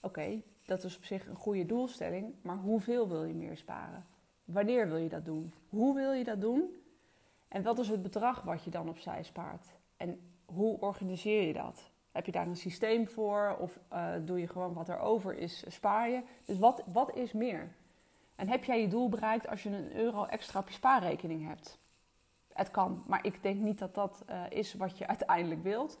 Oké, 0.00 0.42
dat 0.64 0.84
is 0.84 0.96
op 0.96 1.04
zich 1.04 1.26
een 1.26 1.36
goede 1.36 1.66
doelstelling, 1.66 2.34
maar 2.42 2.56
hoeveel 2.56 3.08
wil 3.08 3.24
je 3.24 3.34
meer 3.34 3.56
sparen? 3.56 4.06
Wanneer 4.44 4.88
wil 4.88 4.96
je 4.96 5.08
dat 5.08 5.24
doen? 5.24 5.52
Hoe 5.68 5.94
wil 5.94 6.12
je 6.12 6.24
dat 6.24 6.40
doen? 6.40 6.76
En 7.48 7.62
wat 7.62 7.78
is 7.78 7.88
het 7.88 8.02
bedrag 8.02 8.42
wat 8.42 8.64
je 8.64 8.70
dan 8.70 8.88
opzij 8.88 9.22
spaart? 9.22 9.66
En 9.96 10.33
hoe 10.54 10.80
organiseer 10.80 11.46
je 11.46 11.52
dat? 11.52 11.90
Heb 12.12 12.26
je 12.26 12.32
daar 12.32 12.46
een 12.46 12.56
systeem 12.56 13.06
voor? 13.06 13.56
Of 13.60 13.78
uh, 13.92 14.12
doe 14.24 14.40
je 14.40 14.48
gewoon 14.48 14.72
wat 14.72 14.88
er 14.88 14.98
over 14.98 15.38
is, 15.38 15.64
spaar 15.68 16.10
je? 16.10 16.22
Dus 16.44 16.58
wat, 16.58 16.82
wat 16.92 17.16
is 17.16 17.32
meer? 17.32 17.74
En 18.36 18.48
heb 18.48 18.64
jij 18.64 18.80
je 18.80 18.88
doel 18.88 19.08
bereikt 19.08 19.48
als 19.48 19.62
je 19.62 19.70
een 19.70 19.96
euro 19.96 20.24
extra 20.24 20.60
op 20.60 20.68
je 20.68 20.74
spaarrekening 20.74 21.46
hebt? 21.46 21.78
Het 22.52 22.70
kan, 22.70 23.04
maar 23.06 23.26
ik 23.26 23.42
denk 23.42 23.60
niet 23.60 23.78
dat 23.78 23.94
dat 23.94 24.24
uh, 24.30 24.42
is 24.48 24.74
wat 24.74 24.98
je 24.98 25.06
uiteindelijk 25.14 25.62
wilt. 25.62 25.98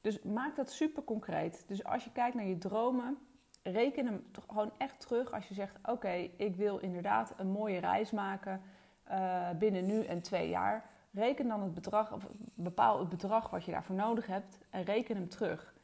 Dus 0.00 0.22
maak 0.22 0.56
dat 0.56 0.70
super 0.70 1.04
concreet. 1.04 1.64
Dus 1.66 1.84
als 1.84 2.04
je 2.04 2.12
kijkt 2.12 2.34
naar 2.34 2.46
je 2.46 2.58
dromen, 2.58 3.18
reken 3.62 4.06
hem 4.06 4.24
gewoon 4.48 4.72
echt 4.78 5.00
terug 5.00 5.32
als 5.32 5.48
je 5.48 5.54
zegt: 5.54 5.76
Oké, 5.84 6.28
ik 6.36 6.56
wil 6.56 6.78
inderdaad 6.78 7.34
een 7.36 7.50
mooie 7.50 7.78
reis 7.78 8.10
maken 8.10 8.62
uh, 9.10 9.50
binnen 9.50 9.86
nu 9.86 10.04
en 10.04 10.22
twee 10.22 10.48
jaar. 10.48 10.90
Reken 11.16 11.48
dan 11.48 11.62
het 11.62 11.74
bedrag, 11.74 12.12
of 12.12 12.26
bepaal 12.54 12.98
het 12.98 13.08
bedrag 13.08 13.50
wat 13.50 13.64
je 13.64 13.70
daarvoor 13.70 13.96
nodig 13.96 14.26
hebt 14.26 14.58
en 14.70 14.82
reken 14.82 15.16
hem 15.16 15.28
terug. 15.28 15.74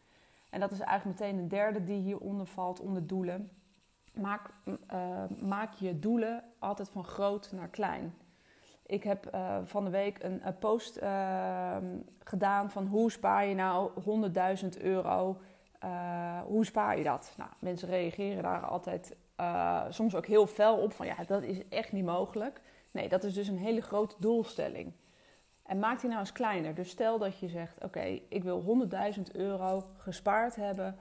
En 0.51 0.61
dat 0.61 0.71
is 0.71 0.81
eigenlijk 0.81 1.21
meteen 1.21 1.39
een 1.39 1.49
derde 1.49 1.85
die 1.85 2.01
hieronder 2.01 2.47
valt, 2.47 2.81
onder 2.81 3.07
doelen. 3.07 3.51
Maak, 4.15 4.51
uh, 4.65 5.25
maak 5.41 5.73
je 5.73 5.99
doelen 5.99 6.45
altijd 6.59 6.89
van 6.89 7.05
groot 7.05 7.53
naar 7.53 7.69
klein. 7.69 8.15
Ik 8.87 9.03
heb 9.03 9.35
uh, 9.35 9.57
van 9.65 9.85
de 9.85 9.91
week 9.91 10.23
een, 10.23 10.43
post 10.59 11.03
uh, 11.03 11.77
gedaan 12.25 12.71
van 12.71 12.87
hoe 12.87 13.11
spaar 13.11 13.47
je 13.47 13.55
nou 13.55 13.91
100.000 14.63 14.83
euro. 14.83 15.41
Uh, 15.85 16.41
hoe 16.41 16.65
spaar 16.65 16.99
je 16.99 17.05
dat? 17.05 17.35
Nou, 17.37 17.51
mensen 17.59 17.89
reageren 17.89 18.43
daar 18.43 18.67
altijd 18.67 19.17
soms 19.89 20.15
ook 20.15 20.27
heel 20.27 20.47
fel 20.47 20.77
op 20.77 20.93
van 20.93 21.07
ja, 21.07 21.17
dat 21.27 21.43
is 21.43 21.69
echt 21.69 21.93
niet 21.93 22.05
mogelijk. 22.05 22.61
Nee, 22.91 23.09
dat 23.09 23.25
is 23.25 23.35
dus 23.35 23.49
een 23.49 23.59
hele 23.59 23.81
grote 23.81 24.15
doelstelling. 24.19 24.93
En 25.63 25.79
maak 25.79 26.01
die 26.01 26.09
nou 26.09 26.21
eens 26.21 26.33
kleiner. 26.33 26.75
Dus 26.75 26.91
stel 26.91 27.19
dat 27.19 27.39
je 27.39 27.49
zegt: 27.49 27.85
Oké, 27.85 28.21
ik 28.29 28.43
wil 28.43 28.89
100.000 29.17 29.23
euro 29.33 29.85
gespaard 29.97 30.57
hebben 30.57 30.97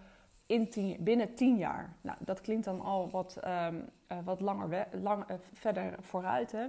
in 0.46 0.70
tien, 0.70 0.98
binnen 1.00 1.36
10 1.36 1.58
jaar. 1.58 1.96
Nou, 2.02 2.18
dat 2.20 2.42
klinkt 2.42 2.66
dan 2.66 2.82
al 2.82 3.10
wat, 3.10 3.40
um, 3.46 3.90
uh, 4.12 4.18
wat 4.24 4.42
langer 4.42 4.88
lang, 4.92 5.30
uh, 5.30 5.38
verder 5.54 5.96
vooruit. 6.00 6.52
Hè? 6.52 6.68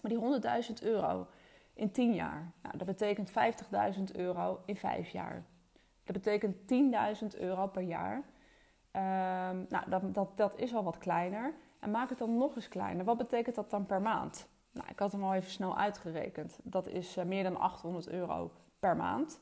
Maar 0.00 0.10
die 0.10 0.64
100.000 0.68 0.82
euro 0.82 1.26
in 1.74 1.90
10 1.90 2.14
jaar, 2.14 2.52
nou, 2.62 2.76
dat 2.78 2.86
betekent 2.86 3.30
50.000 3.30 4.02
euro 4.12 4.62
in 4.64 4.76
5 4.76 5.08
jaar. 5.08 5.44
Dat 6.04 6.16
betekent 6.16 6.56
10.000 7.32 7.40
euro 7.40 7.66
per 7.66 7.82
jaar. 7.82 8.16
Um, 8.16 9.66
nou, 9.68 9.90
dat, 9.90 10.14
dat, 10.14 10.36
dat 10.36 10.58
is 10.58 10.74
al 10.74 10.84
wat 10.84 10.98
kleiner. 10.98 11.54
En 11.80 11.90
maak 11.90 12.08
het 12.08 12.18
dan 12.18 12.36
nog 12.36 12.54
eens 12.56 12.68
kleiner. 12.68 13.04
Wat 13.04 13.16
betekent 13.16 13.54
dat 13.54 13.70
dan 13.70 13.86
per 13.86 14.02
maand? 14.02 14.48
Nou, 14.72 14.88
ik 14.88 14.98
had 14.98 15.12
hem 15.12 15.24
al 15.24 15.34
even 15.34 15.50
snel 15.50 15.78
uitgerekend. 15.78 16.58
Dat 16.62 16.86
is 16.86 17.16
uh, 17.16 17.24
meer 17.24 17.42
dan 17.42 17.56
800 17.56 18.08
euro 18.08 18.52
per 18.78 18.96
maand. 18.96 19.40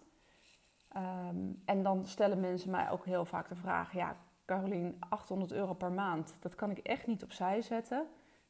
Um, 0.97 1.63
en 1.65 1.83
dan 1.83 2.07
stellen 2.07 2.41
mensen 2.41 2.71
mij 2.71 2.91
ook 2.91 3.05
heel 3.05 3.25
vaak 3.25 3.49
de 3.49 3.55
vraag: 3.55 3.93
Ja, 3.93 4.17
Carolien, 4.45 4.97
800 5.09 5.53
euro 5.53 5.75
per 5.75 5.93
maand, 5.93 6.37
dat 6.41 6.55
kan 6.55 6.71
ik 6.71 6.79
echt 6.79 7.07
niet 7.07 7.23
opzij 7.23 7.63
zetten. 7.63 8.07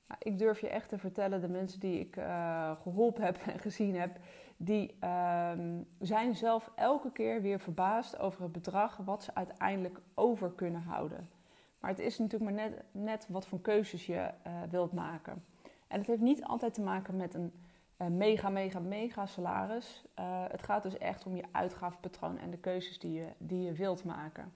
Nou, 0.06 0.20
ik 0.22 0.38
durf 0.38 0.60
je 0.60 0.68
echt 0.68 0.88
te 0.88 0.98
vertellen, 0.98 1.40
de 1.40 1.48
mensen 1.48 1.80
die 1.80 2.00
ik 2.00 2.16
uh, 2.16 2.76
geholpen 2.76 3.24
heb 3.24 3.36
en 3.52 3.58
gezien 3.58 3.96
heb, 3.96 4.18
die 4.56 4.98
um, 5.04 5.86
zijn 5.98 6.36
zelf 6.36 6.70
elke 6.74 7.12
keer 7.12 7.42
weer 7.42 7.60
verbaasd 7.60 8.18
over 8.18 8.42
het 8.42 8.52
bedrag 8.52 8.96
wat 8.96 9.22
ze 9.22 9.34
uiteindelijk 9.34 10.00
over 10.14 10.52
kunnen 10.52 10.82
houden. 10.82 11.30
Maar 11.78 11.90
het 11.90 11.98
is 11.98 12.18
natuurlijk 12.18 12.50
maar 12.50 12.68
net, 12.68 12.84
net 12.92 13.26
wat 13.28 13.46
voor 13.46 13.60
keuzes 13.60 14.06
je 14.06 14.30
uh, 14.46 14.52
wilt 14.70 14.92
maken. 14.92 15.44
En 15.90 15.98
het 15.98 16.06
heeft 16.06 16.20
niet 16.20 16.44
altijd 16.44 16.74
te 16.74 16.82
maken 16.82 17.16
met 17.16 17.34
een 17.34 17.52
uh, 17.98 18.08
mega, 18.08 18.48
mega, 18.48 18.78
mega 18.78 19.26
salaris. 19.26 20.04
Uh, 20.18 20.44
het 20.48 20.62
gaat 20.62 20.82
dus 20.82 20.98
echt 20.98 21.26
om 21.26 21.36
je 21.36 21.44
uitgavenpatroon 21.52 22.38
en 22.38 22.50
de 22.50 22.58
keuzes 22.58 22.98
die 22.98 23.12
je, 23.12 23.26
die 23.38 23.62
je 23.62 23.72
wilt 23.72 24.04
maken. 24.04 24.54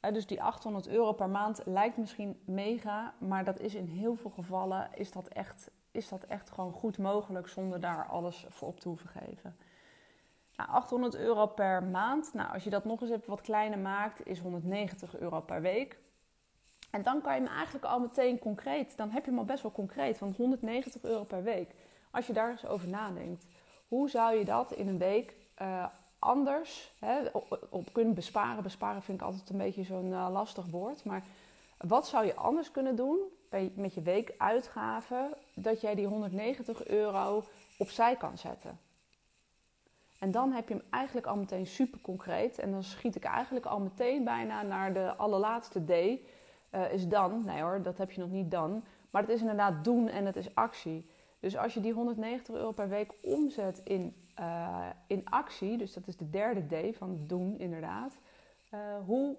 Uh, 0.00 0.12
dus 0.12 0.26
die 0.26 0.42
800 0.42 0.88
euro 0.88 1.12
per 1.12 1.28
maand 1.28 1.62
lijkt 1.64 1.96
misschien 1.96 2.40
mega, 2.44 3.14
maar 3.18 3.44
dat 3.44 3.60
is 3.60 3.74
in 3.74 3.86
heel 3.86 4.16
veel 4.16 4.30
gevallen 4.30 4.88
is 4.94 5.12
dat 5.12 5.28
echt, 5.28 5.70
is 5.90 6.08
dat 6.08 6.24
echt 6.24 6.50
gewoon 6.50 6.72
goed 6.72 6.98
mogelijk 6.98 7.48
zonder 7.48 7.80
daar 7.80 8.06
alles 8.06 8.46
voor 8.48 8.68
op 8.68 8.80
te 8.80 8.88
hoeven 8.88 9.08
geven. 9.08 9.56
Nou, 10.56 10.70
800 10.70 11.16
euro 11.16 11.46
per 11.46 11.84
maand, 11.84 12.34
nou, 12.34 12.52
als 12.52 12.64
je 12.64 12.70
dat 12.70 12.84
nog 12.84 13.00
eens 13.00 13.10
even 13.10 13.30
wat 13.30 13.40
kleiner 13.40 13.78
maakt, 13.78 14.26
is 14.26 14.38
190 14.38 15.18
euro 15.18 15.40
per 15.40 15.60
week. 15.60 15.98
En 16.92 17.02
dan 17.02 17.20
kan 17.20 17.34
je 17.34 17.40
hem 17.40 17.56
eigenlijk 17.56 17.84
al 17.84 18.00
meteen 18.00 18.38
concreet, 18.38 18.96
dan 18.96 19.10
heb 19.10 19.24
je 19.24 19.30
hem 19.30 19.38
al 19.38 19.44
best 19.44 19.62
wel 19.62 19.72
concreet, 19.72 20.18
van 20.18 20.34
190 20.36 21.02
euro 21.02 21.24
per 21.24 21.42
week. 21.42 21.74
Als 22.10 22.26
je 22.26 22.32
daar 22.32 22.50
eens 22.50 22.66
over 22.66 22.88
nadenkt, 22.88 23.46
hoe 23.88 24.10
zou 24.10 24.34
je 24.34 24.44
dat 24.44 24.72
in 24.72 24.88
een 24.88 24.98
week 24.98 25.36
uh, 25.62 25.86
anders 26.18 26.92
hè, 26.98 27.28
op, 27.70 27.92
kunnen 27.92 28.14
besparen? 28.14 28.62
Besparen 28.62 29.02
vind 29.02 29.20
ik 29.20 29.26
altijd 29.26 29.50
een 29.50 29.58
beetje 29.58 29.82
zo'n 29.82 30.10
uh, 30.10 30.28
lastig 30.32 30.66
woord, 30.66 31.04
maar 31.04 31.24
wat 31.78 32.08
zou 32.08 32.26
je 32.26 32.34
anders 32.34 32.70
kunnen 32.70 32.96
doen 32.96 33.18
bij, 33.50 33.72
met 33.76 33.94
je 33.94 34.02
weekuitgaven 34.02 35.34
dat 35.54 35.80
jij 35.80 35.94
die 35.94 36.06
190 36.06 36.86
euro 36.86 37.44
opzij 37.78 38.16
kan 38.16 38.38
zetten? 38.38 38.78
En 40.18 40.30
dan 40.30 40.52
heb 40.52 40.68
je 40.68 40.74
hem 40.74 40.84
eigenlijk 40.90 41.26
al 41.26 41.36
meteen 41.36 41.66
super 41.66 42.00
concreet. 42.00 42.58
En 42.58 42.70
dan 42.70 42.82
schiet 42.82 43.16
ik 43.16 43.24
eigenlijk 43.24 43.66
al 43.66 43.80
meteen 43.80 44.24
bijna 44.24 44.62
naar 44.62 44.92
de 44.92 45.14
allerlaatste 45.16 45.84
D 45.84 46.20
uh, 46.74 46.92
is 46.92 47.08
dan. 47.08 47.44
Nee 47.44 47.62
hoor, 47.62 47.82
dat 47.82 47.98
heb 47.98 48.10
je 48.10 48.20
nog 48.20 48.30
niet 48.30 48.50
dan. 48.50 48.84
Maar 49.10 49.22
het 49.22 49.30
is 49.30 49.40
inderdaad 49.40 49.84
doen 49.84 50.08
en 50.08 50.26
het 50.26 50.36
is 50.36 50.54
actie. 50.54 51.10
Dus 51.40 51.56
als 51.56 51.74
je 51.74 51.80
die 51.80 51.92
190 51.92 52.54
euro 52.54 52.72
per 52.72 52.88
week 52.88 53.12
omzet 53.22 53.80
in, 53.84 54.14
uh, 54.40 54.86
in 55.06 55.24
actie, 55.24 55.78
dus 55.78 55.92
dat 55.92 56.06
is 56.06 56.16
de 56.16 56.30
derde 56.30 56.90
D 56.90 56.96
van 56.96 57.24
doen 57.26 57.58
inderdaad, 57.58 58.18
uh, 58.74 58.80
hoe, 59.06 59.36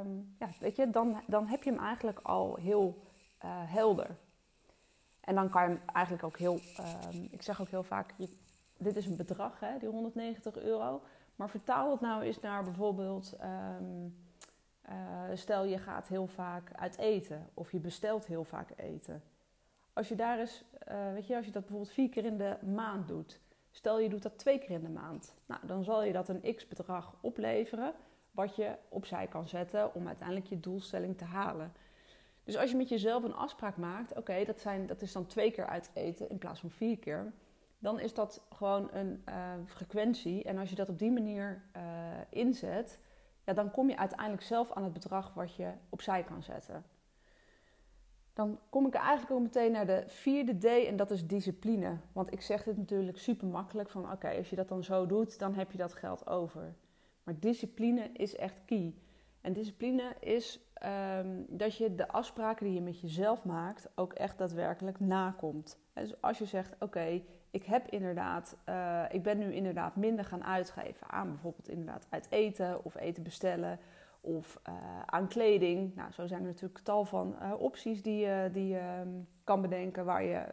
um, 0.00 0.34
ja, 0.38 0.48
weet 0.60 0.76
je, 0.76 0.90
dan, 0.90 1.20
dan 1.26 1.46
heb 1.46 1.62
je 1.62 1.70
hem 1.70 1.80
eigenlijk 1.80 2.18
al 2.22 2.54
heel 2.54 3.02
helder. 3.66 4.16
En 5.20 5.34
dan 5.34 5.50
kan 5.50 5.62
je 5.62 5.68
hem 5.68 5.80
eigenlijk 5.92 6.24
ook 6.24 6.38
heel, 6.38 6.60
um, 7.14 7.28
ik 7.30 7.42
zeg 7.42 7.60
ook 7.60 7.68
heel 7.68 7.82
vaak, 7.82 8.14
je, 8.16 8.28
dit 8.76 8.96
is 8.96 9.06
een 9.06 9.16
bedrag, 9.16 9.60
hè, 9.60 9.78
die 9.78 9.88
190 9.88 10.58
euro. 10.58 11.02
Maar 11.36 11.50
vertaal 11.50 11.90
het 11.90 12.00
nou 12.00 12.22
eens 12.22 12.40
naar 12.40 12.64
bijvoorbeeld, 12.64 13.36
um, 13.80 14.16
stel 15.34 15.64
je 15.64 15.78
gaat 15.78 16.08
heel 16.08 16.26
vaak 16.26 16.70
uit 16.72 16.98
eten 16.98 17.48
of 17.54 17.72
je 17.72 17.78
bestelt 17.78 18.26
heel 18.26 18.44
vaak 18.44 18.70
eten 18.76 19.22
als 19.92 20.08
je 20.08 20.14
daar 20.14 20.38
eens, 20.38 20.64
uh, 20.88 21.12
weet 21.12 21.26
je, 21.26 21.36
als 21.36 21.46
je 21.46 21.52
dat 21.52 21.62
bijvoorbeeld 21.62 21.92
vier 21.94 22.08
keer 22.08 22.24
in 22.24 22.36
de 22.36 22.56
maand 22.74 23.08
doet, 23.08 23.40
stel 23.70 24.00
je 24.00 24.08
doet 24.08 24.22
dat 24.22 24.38
twee 24.38 24.58
keer 24.58 24.70
in 24.70 24.82
de 24.82 24.88
maand, 24.88 25.34
nou, 25.46 25.66
dan 25.66 25.84
zal 25.84 26.02
je 26.02 26.12
dat 26.12 26.28
een 26.28 26.54
x 26.56 26.68
bedrag 26.68 27.14
opleveren, 27.20 27.92
wat 28.30 28.56
je 28.56 28.74
opzij 28.88 29.26
kan 29.26 29.48
zetten 29.48 29.94
om 29.94 30.06
uiteindelijk 30.06 30.46
je 30.46 30.60
doelstelling 30.60 31.18
te 31.18 31.24
halen. 31.24 31.72
Dus 32.44 32.56
als 32.56 32.70
je 32.70 32.76
met 32.76 32.88
jezelf 32.88 33.22
een 33.22 33.34
afspraak 33.34 33.76
maakt, 33.76 34.16
oké, 34.16 34.44
dat 34.44 34.62
dat, 34.62 34.88
dat 34.88 35.02
is 35.02 35.12
dan 35.12 35.26
twee 35.26 35.50
keer 35.50 35.66
uit 35.66 35.90
eten 35.94 36.28
in 36.28 36.38
plaats 36.38 36.60
van 36.60 36.70
vier 36.70 36.98
keer, 36.98 37.32
dan 37.78 38.00
is 38.00 38.14
dat 38.14 38.42
gewoon 38.54 38.88
een 38.92 39.22
uh, 39.28 39.34
frequentie. 39.66 40.44
En 40.44 40.58
als 40.58 40.70
je 40.70 40.74
dat 40.74 40.88
op 40.88 40.98
die 40.98 41.10
manier 41.10 41.62
inzet, 42.30 42.98
dan 43.54 43.70
kom 43.70 43.88
je 43.88 43.96
uiteindelijk 43.96 44.42
zelf 44.42 44.72
aan 44.72 44.84
het 44.84 44.92
bedrag 44.92 45.34
wat 45.34 45.54
je 45.54 45.72
opzij 45.88 46.22
kan 46.22 46.42
zetten. 46.42 46.84
Dan 48.32 48.58
kom 48.70 48.86
ik 48.86 48.94
eigenlijk 48.94 49.30
ook 49.30 49.42
meteen 49.42 49.72
naar 49.72 49.86
de 49.86 50.04
vierde 50.06 50.58
D 50.58 50.64
en 50.64 50.96
dat 50.96 51.10
is 51.10 51.26
discipline. 51.26 51.96
Want 52.12 52.32
ik 52.32 52.40
zeg 52.40 52.62
dit 52.62 52.76
natuurlijk 52.76 53.18
super 53.18 53.46
makkelijk 53.46 53.90
van 53.90 54.12
oké, 54.12 54.28
als 54.28 54.50
je 54.50 54.56
dat 54.56 54.68
dan 54.68 54.84
zo 54.84 55.06
doet, 55.06 55.38
dan 55.38 55.54
heb 55.54 55.72
je 55.72 55.78
dat 55.78 55.94
geld 55.94 56.26
over. 56.26 56.74
Maar 57.22 57.38
discipline 57.38 58.10
is 58.12 58.36
echt 58.36 58.64
key. 58.64 58.94
En 59.40 59.52
discipline 59.52 60.14
is 60.20 60.60
um, 61.18 61.46
dat 61.48 61.76
je 61.76 61.94
de 61.94 62.08
afspraken 62.08 62.66
die 62.66 62.74
je 62.74 62.80
met 62.80 63.00
jezelf 63.00 63.44
maakt 63.44 63.88
ook 63.94 64.12
echt 64.12 64.38
daadwerkelijk 64.38 65.00
nakomt. 65.00 65.78
Dus 65.94 66.20
als 66.22 66.38
je 66.38 66.44
zegt 66.44 66.74
oké, 66.78 67.22
ik 67.50 67.64
heb 67.64 67.88
inderdaad, 67.88 68.56
uh, 68.68 69.02
ik 69.10 69.22
ben 69.22 69.38
nu 69.38 69.54
inderdaad 69.54 69.96
minder 69.96 70.24
gaan 70.24 70.44
uitgeven 70.44 71.10
aan 71.10 71.28
bijvoorbeeld 71.28 71.68
inderdaad 71.68 72.06
uit 72.08 72.26
eten 72.30 72.84
of 72.84 72.94
eten 72.94 73.22
bestellen 73.22 73.78
of 74.20 74.60
uh, 74.68 74.74
aan 75.06 75.28
kleding. 75.28 75.94
Nou, 75.94 76.12
zo 76.12 76.26
zijn 76.26 76.40
er 76.40 76.46
natuurlijk 76.46 76.80
tal 76.80 77.04
van 77.04 77.36
uh, 77.42 77.52
opties 77.60 78.02
die, 78.02 78.26
uh, 78.26 78.34
die 78.52 78.68
je 78.68 79.00
um, 79.00 79.28
kan 79.44 79.60
bedenken 79.60 80.04
waar 80.04 80.22
je 80.22 80.44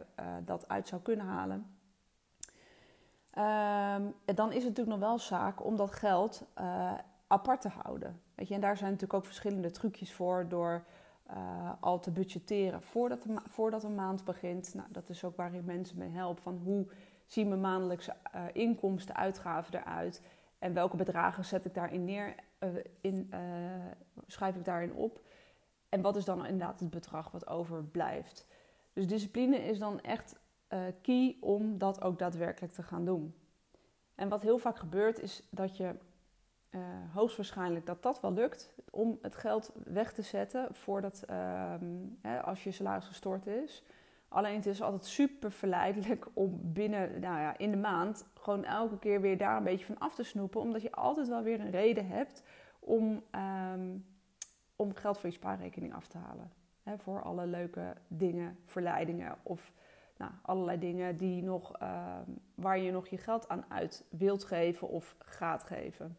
dat 0.44 0.68
uit 0.68 0.88
zou 0.88 1.02
kunnen 1.02 1.26
halen. 1.26 1.76
Um, 3.38 4.14
dan 4.24 4.48
is 4.48 4.64
het 4.64 4.68
natuurlijk 4.68 4.98
nog 4.98 5.08
wel 5.08 5.18
zaak 5.18 5.64
om 5.64 5.76
dat 5.76 5.92
geld 5.92 6.44
apart 7.26 7.60
te 7.60 7.68
houden. 7.68 8.20
Weet 8.34 8.48
je, 8.48 8.54
en 8.54 8.60
daar 8.60 8.76
zijn 8.76 8.90
natuurlijk 8.90 9.18
ook 9.18 9.24
verschillende 9.24 9.70
trucjes 9.70 10.12
voor 10.12 10.48
door 10.48 10.84
al 11.80 12.00
te 12.00 12.10
budgetteren 12.10 12.82
voordat, 12.82 13.26
voordat 13.48 13.84
een 13.84 13.94
maand 13.94 14.24
begint. 14.24 14.74
Nou, 14.74 14.88
dat 14.92 15.08
is 15.08 15.24
ook 15.24 15.36
waar 15.36 15.54
ik 15.54 15.64
mensen 15.64 15.98
mee 15.98 16.10
help 16.10 16.38
van 16.38 16.56
hoe 16.56 16.86
zien 17.26 17.48
mijn 17.48 17.60
maandelijkse 17.60 18.14
inkomsten, 18.52 19.16
uitgaven 19.16 19.74
eruit 19.74 20.22
en 20.58 20.74
welke 20.74 20.96
bedragen 20.96 21.44
zet 21.44 21.64
ik 21.64 21.74
daarin 21.74 22.04
neer 22.04 22.34
uh, 22.60 22.70
in, 23.00 23.30
uh, 23.34 23.40
schrijf 24.26 24.56
ik 24.56 24.64
daarin 24.64 24.94
op. 24.94 25.20
En 25.88 26.00
wat 26.00 26.16
is 26.16 26.24
dan 26.24 26.46
inderdaad 26.46 26.80
het 26.80 26.90
bedrag 26.90 27.30
wat 27.30 27.46
overblijft. 27.46 28.46
Dus 28.92 29.06
discipline 29.06 29.56
is 29.56 29.78
dan 29.78 30.00
echt 30.00 30.38
uh, 30.68 30.80
key 31.02 31.36
om 31.40 31.78
dat 31.78 32.02
ook 32.02 32.18
daadwerkelijk 32.18 32.72
te 32.72 32.82
gaan 32.82 33.04
doen. 33.04 33.34
En 34.14 34.28
wat 34.28 34.42
heel 34.42 34.58
vaak 34.58 34.76
gebeurt 34.78 35.20
is 35.20 35.48
dat 35.50 35.76
je 35.76 35.94
hoogstwaarschijnlijk 37.12 37.86
dat 37.86 38.02
dat 38.02 38.20
wel 38.20 38.32
lukt 38.32 38.74
om 38.90 39.18
het 39.22 39.34
geld 39.34 39.72
weg 39.84 40.12
te 40.12 40.22
zetten 40.22 40.74
voordat 40.74 41.22
ehm, 41.26 41.84
hè, 42.20 42.42
als 42.42 42.64
je 42.64 42.70
salaris 42.70 43.06
gestort 43.06 43.46
is. 43.46 43.84
Alleen 44.28 44.54
het 44.54 44.66
is 44.66 44.82
altijd 44.82 45.04
super 45.04 45.52
verleidelijk 45.52 46.26
om 46.34 46.60
binnen, 46.62 47.20
nou 47.20 47.40
ja, 47.40 47.58
in 47.58 47.70
de 47.70 47.76
maand 47.76 48.26
gewoon 48.34 48.64
elke 48.64 48.98
keer 48.98 49.20
weer 49.20 49.38
daar 49.38 49.56
een 49.56 49.64
beetje 49.64 49.86
van 49.86 49.98
af 49.98 50.14
te 50.14 50.22
snoepen. 50.22 50.60
Omdat 50.60 50.82
je 50.82 50.92
altijd 50.92 51.28
wel 51.28 51.42
weer 51.42 51.60
een 51.60 51.70
reden 51.70 52.06
hebt 52.06 52.42
om, 52.78 53.22
um, 53.72 54.06
om 54.76 54.94
geld 54.94 55.18
voor 55.18 55.28
je 55.28 55.34
spaarrekening 55.34 55.94
af 55.94 56.06
te 56.06 56.18
halen. 56.18 56.52
Voor 56.96 57.22
alle 57.22 57.46
leuke 57.46 57.94
dingen, 58.06 58.58
verleidingen 58.64 59.38
of 59.42 59.72
nou, 60.16 60.32
allerlei 60.42 60.78
dingen 60.78 61.16
die 61.16 61.42
nog, 61.42 61.80
um, 61.82 62.38
waar 62.54 62.78
je 62.78 62.92
nog 62.92 63.08
je 63.08 63.18
geld 63.18 63.48
aan 63.48 63.64
uit 63.68 64.04
wilt 64.10 64.44
geven 64.44 64.88
of 64.88 65.16
gaat 65.18 65.64
geven. 65.64 66.18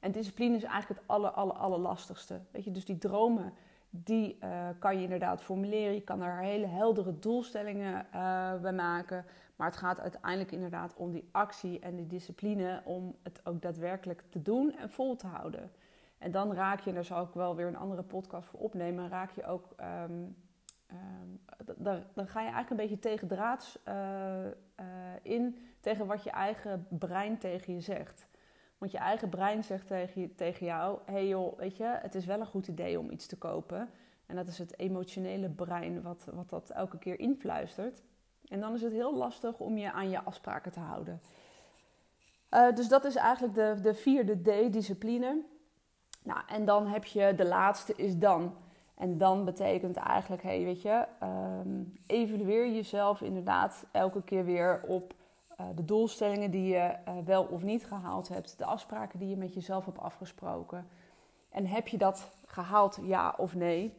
En 0.00 0.12
discipline 0.12 0.56
is 0.56 0.62
eigenlijk 0.62 1.00
het 1.00 1.08
aller, 1.08 1.30
aller, 1.30 1.54
allerlastigste. 1.54 2.40
Weet 2.50 2.64
je, 2.64 2.70
dus 2.70 2.84
die 2.84 2.98
dromen 2.98 3.52
die 3.90 4.38
uh, 4.44 4.68
kan 4.78 4.96
je 4.96 5.02
inderdaad 5.02 5.42
formuleren. 5.42 5.94
Je 5.94 6.00
kan 6.00 6.22
er 6.22 6.38
hele 6.38 6.66
heldere 6.66 7.18
doelstellingen 7.18 8.06
uh, 8.14 8.60
bij 8.60 8.72
maken. 8.72 9.24
Maar 9.56 9.66
het 9.66 9.76
gaat 9.76 10.00
uiteindelijk 10.00 10.52
inderdaad 10.52 10.94
om 10.96 11.10
die 11.10 11.28
actie 11.32 11.78
en 11.78 11.96
die 11.96 12.06
discipline 12.06 12.82
om 12.84 13.16
het 13.22 13.40
ook 13.44 13.62
daadwerkelijk 13.62 14.22
te 14.28 14.42
doen 14.42 14.76
en 14.76 14.90
vol 14.90 15.16
te 15.16 15.26
houden. 15.26 15.70
En 16.18 16.30
dan 16.30 16.52
raak 16.52 16.80
je, 16.80 16.88
en 16.88 16.94
daar 16.94 17.04
zal 17.04 17.24
ik 17.24 17.32
wel 17.32 17.56
weer 17.56 17.66
een 17.66 17.76
andere 17.76 18.02
podcast 18.02 18.48
voor 18.48 18.60
opnemen, 18.60 19.08
raak 19.08 19.30
je 19.30 19.44
ook, 19.46 19.74
um, 19.80 20.36
um, 20.90 21.40
dan, 21.76 22.02
dan 22.14 22.26
ga 22.26 22.40
je 22.40 22.50
eigenlijk 22.50 22.70
een 22.70 22.88
beetje 22.88 22.98
tegen 22.98 23.28
draads 23.28 23.78
uh, 23.88 24.44
in 25.22 25.58
tegen 25.80 26.06
wat 26.06 26.24
je 26.24 26.30
eigen 26.30 26.86
brein 26.88 27.38
tegen 27.38 27.74
je 27.74 27.80
zegt. 27.80 28.26
Want 28.78 28.90
je 28.92 28.98
eigen 28.98 29.28
brein 29.28 29.64
zegt 29.64 29.86
tegen, 29.86 30.34
tegen 30.34 30.66
jou: 30.66 30.98
hé 31.04 31.12
hey 31.12 31.28
joh, 31.28 31.58
weet 31.58 31.76
je, 31.76 31.98
het 32.02 32.14
is 32.14 32.26
wel 32.26 32.40
een 32.40 32.46
goed 32.46 32.68
idee 32.68 32.98
om 32.98 33.10
iets 33.10 33.26
te 33.26 33.38
kopen. 33.38 33.90
En 34.26 34.36
dat 34.36 34.46
is 34.46 34.58
het 34.58 34.78
emotionele 34.78 35.48
brein 35.48 36.02
wat, 36.02 36.28
wat 36.32 36.50
dat 36.50 36.70
elke 36.70 36.98
keer 36.98 37.18
influistert. 37.18 38.02
En 38.48 38.60
dan 38.60 38.74
is 38.74 38.82
het 38.82 38.92
heel 38.92 39.16
lastig 39.16 39.58
om 39.58 39.78
je 39.78 39.92
aan 39.92 40.10
je 40.10 40.22
afspraken 40.22 40.72
te 40.72 40.80
houden. 40.80 41.20
Uh, 42.50 42.74
dus 42.74 42.88
dat 42.88 43.04
is 43.04 43.14
eigenlijk 43.14 43.54
de, 43.54 43.76
de 43.82 43.94
vierde 43.94 44.40
D, 44.40 44.72
discipline. 44.72 45.42
Nou, 46.22 46.40
en 46.46 46.64
dan 46.64 46.86
heb 46.86 47.04
je 47.04 47.34
de 47.36 47.46
laatste 47.46 47.94
is 47.96 48.16
dan. 48.16 48.56
En 48.94 49.18
dan 49.18 49.44
betekent 49.44 49.96
eigenlijk, 49.96 50.42
hey, 50.42 50.64
weet 50.64 50.82
je, 50.82 51.06
um, 51.22 51.92
evalueer 52.06 52.72
jezelf 52.72 53.20
inderdaad 53.20 53.86
elke 53.92 54.22
keer 54.22 54.44
weer 54.44 54.82
op 54.86 55.14
de 55.74 55.84
doelstellingen 55.84 56.50
die 56.50 56.68
je 56.68 56.94
uh, 57.08 57.14
wel 57.24 57.44
of 57.44 57.62
niet 57.62 57.86
gehaald 57.86 58.28
hebt, 58.28 58.58
de 58.58 58.64
afspraken 58.64 59.18
die 59.18 59.28
je 59.28 59.36
met 59.36 59.54
jezelf 59.54 59.84
hebt 59.84 59.98
afgesproken. 59.98 60.88
En 61.48 61.66
heb 61.66 61.88
je 61.88 61.98
dat 61.98 62.30
gehaald, 62.46 62.98
ja 63.02 63.34
of 63.36 63.54
nee? 63.54 63.94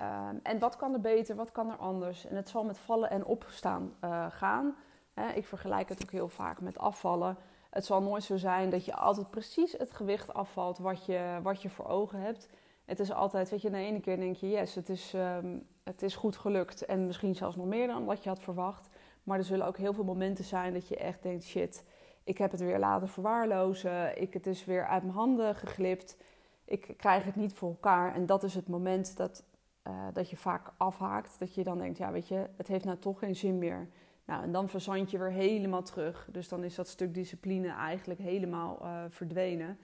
Um, 0.00 0.40
en 0.42 0.58
wat 0.58 0.76
kan 0.76 0.92
er 0.92 1.00
beter, 1.00 1.36
wat 1.36 1.52
kan 1.52 1.70
er 1.70 1.76
anders? 1.76 2.26
En 2.26 2.36
het 2.36 2.48
zal 2.48 2.64
met 2.64 2.78
vallen 2.78 3.10
en 3.10 3.24
opstaan 3.24 3.94
uh, 4.04 4.26
gaan. 4.30 4.74
Ik 5.34 5.46
vergelijk 5.46 5.88
het 5.88 6.02
ook 6.02 6.10
heel 6.10 6.28
vaak 6.28 6.60
met 6.60 6.78
afvallen. 6.78 7.36
Het 7.70 7.84
zal 7.84 8.02
nooit 8.02 8.22
zo 8.22 8.36
zijn 8.36 8.70
dat 8.70 8.84
je 8.84 8.94
altijd 8.94 9.30
precies 9.30 9.72
het 9.72 9.92
gewicht 9.92 10.34
afvalt 10.34 10.78
wat 10.78 11.04
je, 11.06 11.38
wat 11.42 11.62
je 11.62 11.70
voor 11.70 11.86
ogen 11.86 12.20
hebt. 12.20 12.48
Het 12.84 13.00
is 13.00 13.12
altijd, 13.12 13.50
weet 13.50 13.62
je, 13.62 13.70
de 13.70 13.76
ene 13.76 14.00
keer 14.00 14.16
denk 14.16 14.36
je, 14.36 14.48
yes, 14.48 14.74
het 14.74 14.88
is, 14.88 15.12
um, 15.14 15.66
het 15.82 16.02
is 16.02 16.16
goed 16.16 16.36
gelukt. 16.36 16.84
En 16.84 17.06
misschien 17.06 17.34
zelfs 17.34 17.56
nog 17.56 17.66
meer 17.66 17.86
dan 17.86 18.04
wat 18.04 18.22
je 18.22 18.28
had 18.28 18.42
verwacht. 18.42 18.88
Maar 19.24 19.38
er 19.38 19.44
zullen 19.44 19.66
ook 19.66 19.76
heel 19.76 19.92
veel 19.92 20.04
momenten 20.04 20.44
zijn 20.44 20.72
dat 20.72 20.88
je 20.88 20.96
echt 20.96 21.22
denkt: 21.22 21.44
shit, 21.44 21.84
ik 22.24 22.38
heb 22.38 22.50
het 22.50 22.60
weer 22.60 22.78
laten 22.78 23.08
verwaarlozen. 23.08 24.20
Ik, 24.20 24.34
het 24.34 24.46
is 24.46 24.64
weer 24.64 24.86
uit 24.86 25.02
mijn 25.02 25.14
handen 25.14 25.54
geglipt. 25.54 26.16
Ik 26.64 26.94
krijg 26.96 27.24
het 27.24 27.36
niet 27.36 27.52
voor 27.52 27.68
elkaar. 27.68 28.14
En 28.14 28.26
dat 28.26 28.42
is 28.42 28.54
het 28.54 28.68
moment 28.68 29.16
dat, 29.16 29.44
uh, 29.88 29.92
dat 30.12 30.30
je 30.30 30.36
vaak 30.36 30.72
afhaakt. 30.76 31.38
Dat 31.38 31.54
je 31.54 31.64
dan 31.64 31.78
denkt: 31.78 31.98
ja, 31.98 32.12
weet 32.12 32.28
je, 32.28 32.46
het 32.56 32.68
heeft 32.68 32.84
nou 32.84 32.98
toch 32.98 33.18
geen 33.18 33.36
zin 33.36 33.58
meer. 33.58 33.88
Nou, 34.24 34.42
en 34.42 34.52
dan 34.52 34.68
verzand 34.68 35.10
je 35.10 35.18
weer 35.18 35.32
helemaal 35.32 35.82
terug. 35.82 36.28
Dus 36.32 36.48
dan 36.48 36.64
is 36.64 36.74
dat 36.74 36.88
stuk 36.88 37.14
discipline 37.14 37.68
eigenlijk 37.68 38.20
helemaal 38.20 38.78
uh, 38.82 39.04
verdwenen. 39.08 39.78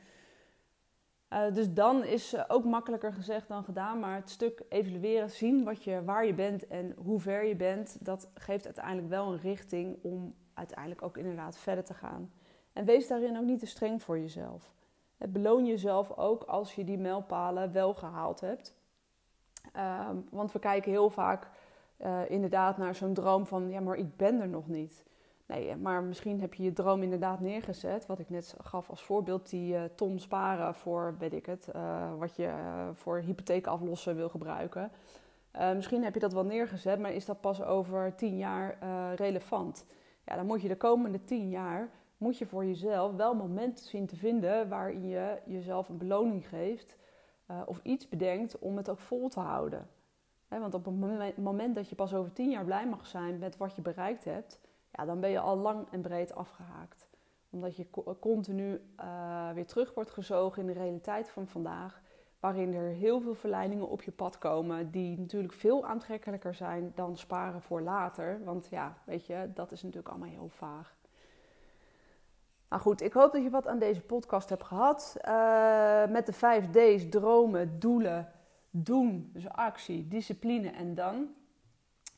Uh, 1.32 1.52
dus 1.52 1.72
dan 1.72 2.04
is 2.04 2.34
uh, 2.34 2.44
ook 2.48 2.64
makkelijker 2.64 3.12
gezegd 3.12 3.48
dan 3.48 3.64
gedaan. 3.64 3.98
Maar 3.98 4.16
het 4.16 4.30
stuk 4.30 4.62
evalueren, 4.68 5.30
zien 5.30 5.64
wat 5.64 5.84
je, 5.84 6.04
waar 6.04 6.26
je 6.26 6.34
bent 6.34 6.66
en 6.66 6.94
hoe 7.04 7.20
ver 7.20 7.44
je 7.44 7.56
bent, 7.56 8.04
dat 8.04 8.30
geeft 8.34 8.64
uiteindelijk 8.64 9.08
wel 9.08 9.32
een 9.32 9.40
richting 9.40 9.98
om 10.02 10.34
uiteindelijk 10.54 11.02
ook 11.02 11.16
inderdaad 11.16 11.56
verder 11.56 11.84
te 11.84 11.94
gaan. 11.94 12.32
En 12.72 12.84
wees 12.84 13.08
daarin 13.08 13.38
ook 13.38 13.44
niet 13.44 13.58
te 13.58 13.66
streng 13.66 14.02
voor 14.02 14.18
jezelf. 14.18 14.74
Het 15.16 15.32
beloon 15.32 15.66
jezelf 15.66 16.16
ook 16.16 16.42
als 16.42 16.74
je 16.74 16.84
die 16.84 16.98
mijlpalen 16.98 17.72
wel 17.72 17.94
gehaald 17.94 18.40
hebt. 18.40 18.74
Uh, 19.76 20.08
want 20.30 20.52
we 20.52 20.58
kijken 20.58 20.90
heel 20.90 21.10
vaak 21.10 21.48
inderdaad 22.28 22.76
naar 22.76 22.94
zo'n 22.94 23.14
droom 23.14 23.46
van, 23.46 23.70
ja, 23.70 23.80
maar 23.80 23.96
ik 23.96 24.16
ben 24.16 24.40
er 24.40 24.48
nog 24.48 24.68
niet. 24.68 25.04
Nee, 25.50 25.76
maar 25.76 26.02
misschien 26.02 26.40
heb 26.40 26.54
je 26.54 26.62
je 26.62 26.72
droom 26.72 27.02
inderdaad 27.02 27.40
neergezet. 27.40 28.06
Wat 28.06 28.18
ik 28.18 28.30
net 28.30 28.54
gaf 28.62 28.90
als 28.90 29.02
voorbeeld, 29.02 29.50
die 29.50 29.74
uh, 29.74 29.82
ton 29.94 30.18
sparen 30.18 30.74
voor, 30.74 31.14
weet 31.18 31.32
ik 31.32 31.46
het, 31.46 31.68
uh, 31.76 32.18
wat 32.18 32.36
je 32.36 32.46
uh, 32.46 32.88
voor 32.94 33.18
hypotheek 33.18 33.66
aflossen 33.66 34.16
wil 34.16 34.28
gebruiken. 34.28 34.90
Misschien 35.74 36.04
heb 36.04 36.14
je 36.14 36.20
dat 36.20 36.32
wel 36.32 36.44
neergezet, 36.44 36.98
maar 36.98 37.12
is 37.12 37.24
dat 37.24 37.40
pas 37.40 37.62
over 37.62 38.14
tien 38.14 38.36
jaar 38.36 38.78
relevant? 39.14 39.84
Ja, 40.26 40.36
dan 40.36 40.46
moet 40.46 40.62
je 40.62 40.68
de 40.68 40.76
komende 40.76 41.24
tien 41.24 41.48
jaar 41.48 41.90
moet 42.16 42.38
je 42.38 42.46
voor 42.46 42.64
jezelf 42.64 43.16
wel 43.16 43.34
momenten 43.34 43.84
zien 43.84 44.06
te 44.06 44.16
vinden 44.16 44.68
waarin 44.68 45.08
je 45.08 45.38
jezelf 45.46 45.88
een 45.88 45.98
beloning 45.98 46.48
geeft 46.48 46.96
of 47.66 47.80
iets 47.82 48.08
bedenkt 48.08 48.58
om 48.58 48.76
het 48.76 48.90
ook 48.90 49.00
vol 49.00 49.28
te 49.28 49.40
houden. 49.40 49.88
want 50.48 50.74
op 50.74 50.84
het 50.84 51.38
moment 51.38 51.74
dat 51.74 51.88
je 51.88 51.94
pas 51.94 52.14
over 52.14 52.32
tien 52.32 52.50
jaar 52.50 52.64
blij 52.64 52.86
mag 52.86 53.06
zijn 53.06 53.38
met 53.38 53.56
wat 53.56 53.76
je 53.76 53.82
bereikt 53.82 54.24
hebt, 54.24 54.60
ja, 54.92 55.04
dan 55.04 55.20
ben 55.20 55.30
je 55.30 55.40
al 55.40 55.56
lang 55.56 55.86
en 55.90 56.00
breed 56.00 56.34
afgehaakt. 56.34 57.08
Omdat 57.50 57.76
je 57.76 57.86
continu 58.20 58.80
uh, 59.00 59.50
weer 59.50 59.66
terug 59.66 59.94
wordt 59.94 60.10
gezogen 60.10 60.60
in 60.60 60.66
de 60.66 60.80
realiteit 60.80 61.30
van 61.30 61.46
vandaag, 61.46 62.00
waarin 62.40 62.74
er 62.74 62.88
heel 62.88 63.20
veel 63.20 63.34
verleidingen 63.34 63.88
op 63.88 64.02
je 64.02 64.10
pad 64.10 64.38
komen, 64.38 64.90
die 64.90 65.18
natuurlijk 65.18 65.52
veel 65.52 65.84
aantrekkelijker 65.84 66.54
zijn 66.54 66.92
dan 66.94 67.16
sparen 67.16 67.62
voor 67.62 67.80
later. 67.80 68.44
Want 68.44 68.68
ja, 68.70 68.98
weet 69.04 69.26
je, 69.26 69.50
dat 69.54 69.72
is 69.72 69.82
natuurlijk 69.82 70.08
allemaal 70.08 70.28
heel 70.28 70.48
vaag. 70.48 70.98
Nou 72.68 72.82
goed, 72.82 73.00
ik 73.00 73.12
hoop 73.12 73.32
dat 73.32 73.42
je 73.42 73.50
wat 73.50 73.66
aan 73.66 73.78
deze 73.78 74.00
podcast 74.00 74.48
hebt 74.48 74.64
gehad. 74.64 75.16
Uh, 75.28 76.06
met 76.06 76.26
de 76.26 76.32
5 76.32 76.70
D's, 76.70 77.08
dromen, 77.08 77.78
doelen, 77.78 78.32
doen, 78.70 79.30
dus 79.32 79.48
actie, 79.48 80.08
discipline 80.08 80.70
en 80.70 80.94
dan. 80.94 81.34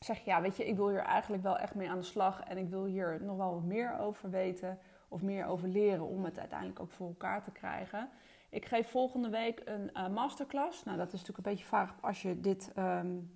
Zeg 0.03 0.25
ja, 0.25 0.41
weet 0.41 0.57
je, 0.57 0.65
ik 0.65 0.75
wil 0.75 0.89
hier 0.89 1.03
eigenlijk 1.03 1.43
wel 1.43 1.57
echt 1.57 1.75
mee 1.75 1.89
aan 1.89 1.99
de 1.99 2.05
slag 2.05 2.43
en 2.43 2.57
ik 2.57 2.69
wil 2.69 2.85
hier 2.85 3.19
nog 3.21 3.37
wel 3.37 3.53
wat 3.53 3.63
meer 3.63 3.99
over 3.99 4.29
weten 4.29 4.79
of 5.07 5.21
meer 5.21 5.45
over 5.45 5.67
leren 5.67 6.07
om 6.07 6.25
het 6.25 6.39
uiteindelijk 6.39 6.79
ook 6.79 6.91
voor 6.91 7.07
elkaar 7.07 7.43
te 7.43 7.51
krijgen. 7.51 8.09
Ik 8.49 8.65
geef 8.65 8.89
volgende 8.89 9.29
week 9.29 9.61
een 9.65 9.89
uh, 9.93 10.07
masterclass. 10.07 10.83
Nou, 10.83 10.97
dat 10.97 11.07
is 11.07 11.19
natuurlijk 11.19 11.37
een 11.37 11.53
beetje 11.53 11.67
vaag 11.67 11.95
als 12.01 12.21
je 12.21 12.39
dit 12.39 12.71
um, 12.77 13.31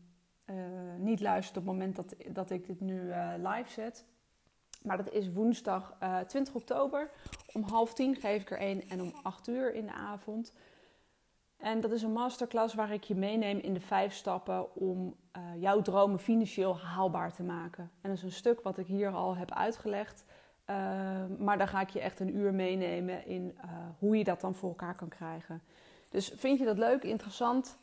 uh, 0.46 0.56
niet 0.98 1.20
luistert 1.20 1.58
op 1.58 1.64
het 1.64 1.74
moment 1.74 1.96
dat, 1.96 2.16
dat 2.28 2.50
ik 2.50 2.66
dit 2.66 2.82
nu 2.82 3.14
live 3.38 3.72
zet. 3.72 4.06
Maar 4.84 4.98
dat 4.98 5.12
is 5.12 5.32
woensdag 5.32 5.96
uh, 6.04 6.20
eh, 6.20 6.28
20 6.28 6.54
oktober. 6.56 7.10
Om 7.54 7.64
half 7.64 7.94
tien 7.94 8.16
geef 8.16 8.42
ik 8.42 8.52
er 8.52 8.58
één 8.58 8.90
en 8.90 9.02
om 9.02 9.14
8 9.24 9.48
uur 9.48 9.74
in 9.74 9.86
de 9.86 9.94
avond. 9.94 10.54
En 11.58 11.82
dat 11.82 11.92
is 11.92 12.02
een 12.02 12.12
masterclass 12.12 12.74
waar 12.74 12.92
ik 12.92 13.04
je 13.04 13.16
meeneem 13.16 13.60
in 13.60 13.74
de 13.74 13.80
vijf 13.80 14.14
stappen 14.14 14.76
om 14.76 15.16
uh, 15.38 15.62
jouw 15.62 15.82
dromen 15.82 16.20
financieel 16.20 16.78
haalbaar 16.78 17.34
te 17.34 17.44
maken. 17.44 17.92
En 18.02 18.10
dat 18.10 18.18
is 18.18 18.24
een 18.24 18.32
stuk 18.32 18.62
wat 18.62 18.78
ik 18.78 18.88
hier 18.88 19.10
al 19.10 19.36
heb 19.36 19.52
uitgelegd. 19.52 20.26
Uh, 20.70 20.76
maar 21.40 21.58
daar 21.58 21.68
ga 21.68 21.82
ik 21.82 21.90
je 21.90 22.00
echt 22.00 22.20
een 22.20 22.36
uur 22.36 22.54
meenemen 22.54 23.26
in 23.26 23.58
hoe 24.00 24.18
je 24.18 24.24
dat 24.24 24.42
dan 24.42 24.56
voor 24.56 24.70
elkaar 24.70 24.96
kan 24.96 25.08
krijgen. 25.08 25.62
Dus 26.10 26.34
vind 26.36 26.60
je 26.60 26.66
dat 26.66 26.78
leuk, 26.78 27.04
interessant? 27.04 27.78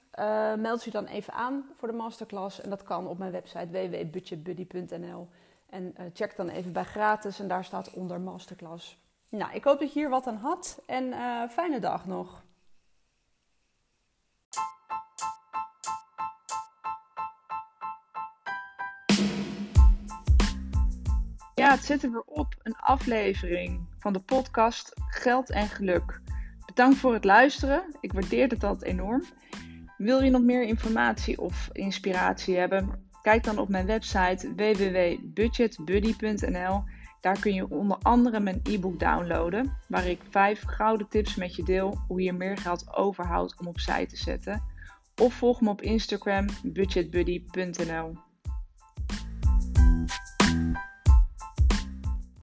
meld 0.59 0.85
je 0.85 0.90
dan 0.90 1.07
even 1.07 1.33
aan 1.33 1.64
voor 1.76 1.88
de 1.88 1.95
masterclass. 1.95 2.61
En 2.61 2.71
dat 2.71 2.83
kan 2.83 3.07
op 3.07 3.19
mijn 3.19 3.33
website 3.33 3.69
www.budgetbuddy.nl. 3.71 5.28
En 5.71 5.95
check 6.12 6.37
dan 6.37 6.49
even 6.49 6.73
bij 6.73 6.85
gratis 6.85 7.40
en 7.40 7.49
daar 7.49 7.64
staat 7.64 7.93
onder 7.93 8.21
masterclass. 8.21 8.99
Nou, 9.28 9.54
ik 9.54 9.64
hoop 9.64 9.78
dat 9.78 9.93
je 9.93 9.99
hier 10.00 10.11
wat 10.11 10.26
aan 10.26 10.37
had 10.37 10.83
en 10.87 11.14
fijne 11.50 11.81
dag 11.81 12.07
nog. 12.07 12.44
Ja, 21.54 21.70
het 21.70 21.84
zit 21.84 22.02
er 22.02 22.11
weer 22.11 22.25
op. 22.26 22.54
Een 22.62 22.76
aflevering 22.76 23.87
van 23.99 24.12
de 24.12 24.20
podcast 24.20 24.92
Geld 25.08 25.50
en 25.50 25.68
Geluk. 25.68 26.20
Bedankt 26.66 26.96
voor 26.96 27.12
het 27.12 27.25
luisteren. 27.25 27.84
Ik 28.00 28.12
waardeer 28.12 28.50
altijd 28.50 28.82
enorm. 28.82 29.25
Wil 29.96 30.23
je 30.23 30.30
nog 30.30 30.42
meer 30.42 30.62
informatie 30.62 31.40
of 31.40 31.68
inspiratie 31.73 32.56
hebben? 32.56 33.08
Kijk 33.23 33.44
dan 33.44 33.58
op 33.58 33.68
mijn 33.68 33.87
website 33.87 34.54
www.budgetbuddy.nl. 34.54 36.82
Daar 37.21 37.40
kun 37.40 37.54
je 37.54 37.71
onder 37.71 37.99
andere 38.02 38.40
mijn 38.40 38.60
e-book 38.62 38.99
downloaden, 38.99 39.76
waar 39.88 40.06
ik 40.06 40.21
vijf 40.30 40.62
gouden 40.67 41.08
tips 41.08 41.34
met 41.34 41.56
je 41.56 41.62
deel 41.62 41.99
hoe 42.08 42.23
je 42.23 42.32
meer 42.32 42.56
geld 42.56 42.97
overhoudt 42.97 43.58
om 43.58 43.67
opzij 43.67 44.06
te 44.06 44.17
zetten. 44.17 44.62
Of 45.23 45.34
volg 45.34 45.60
me 45.60 45.71
op 45.71 45.82
Instagram 45.82 46.47
budgetbuddy.nl. 46.62 48.17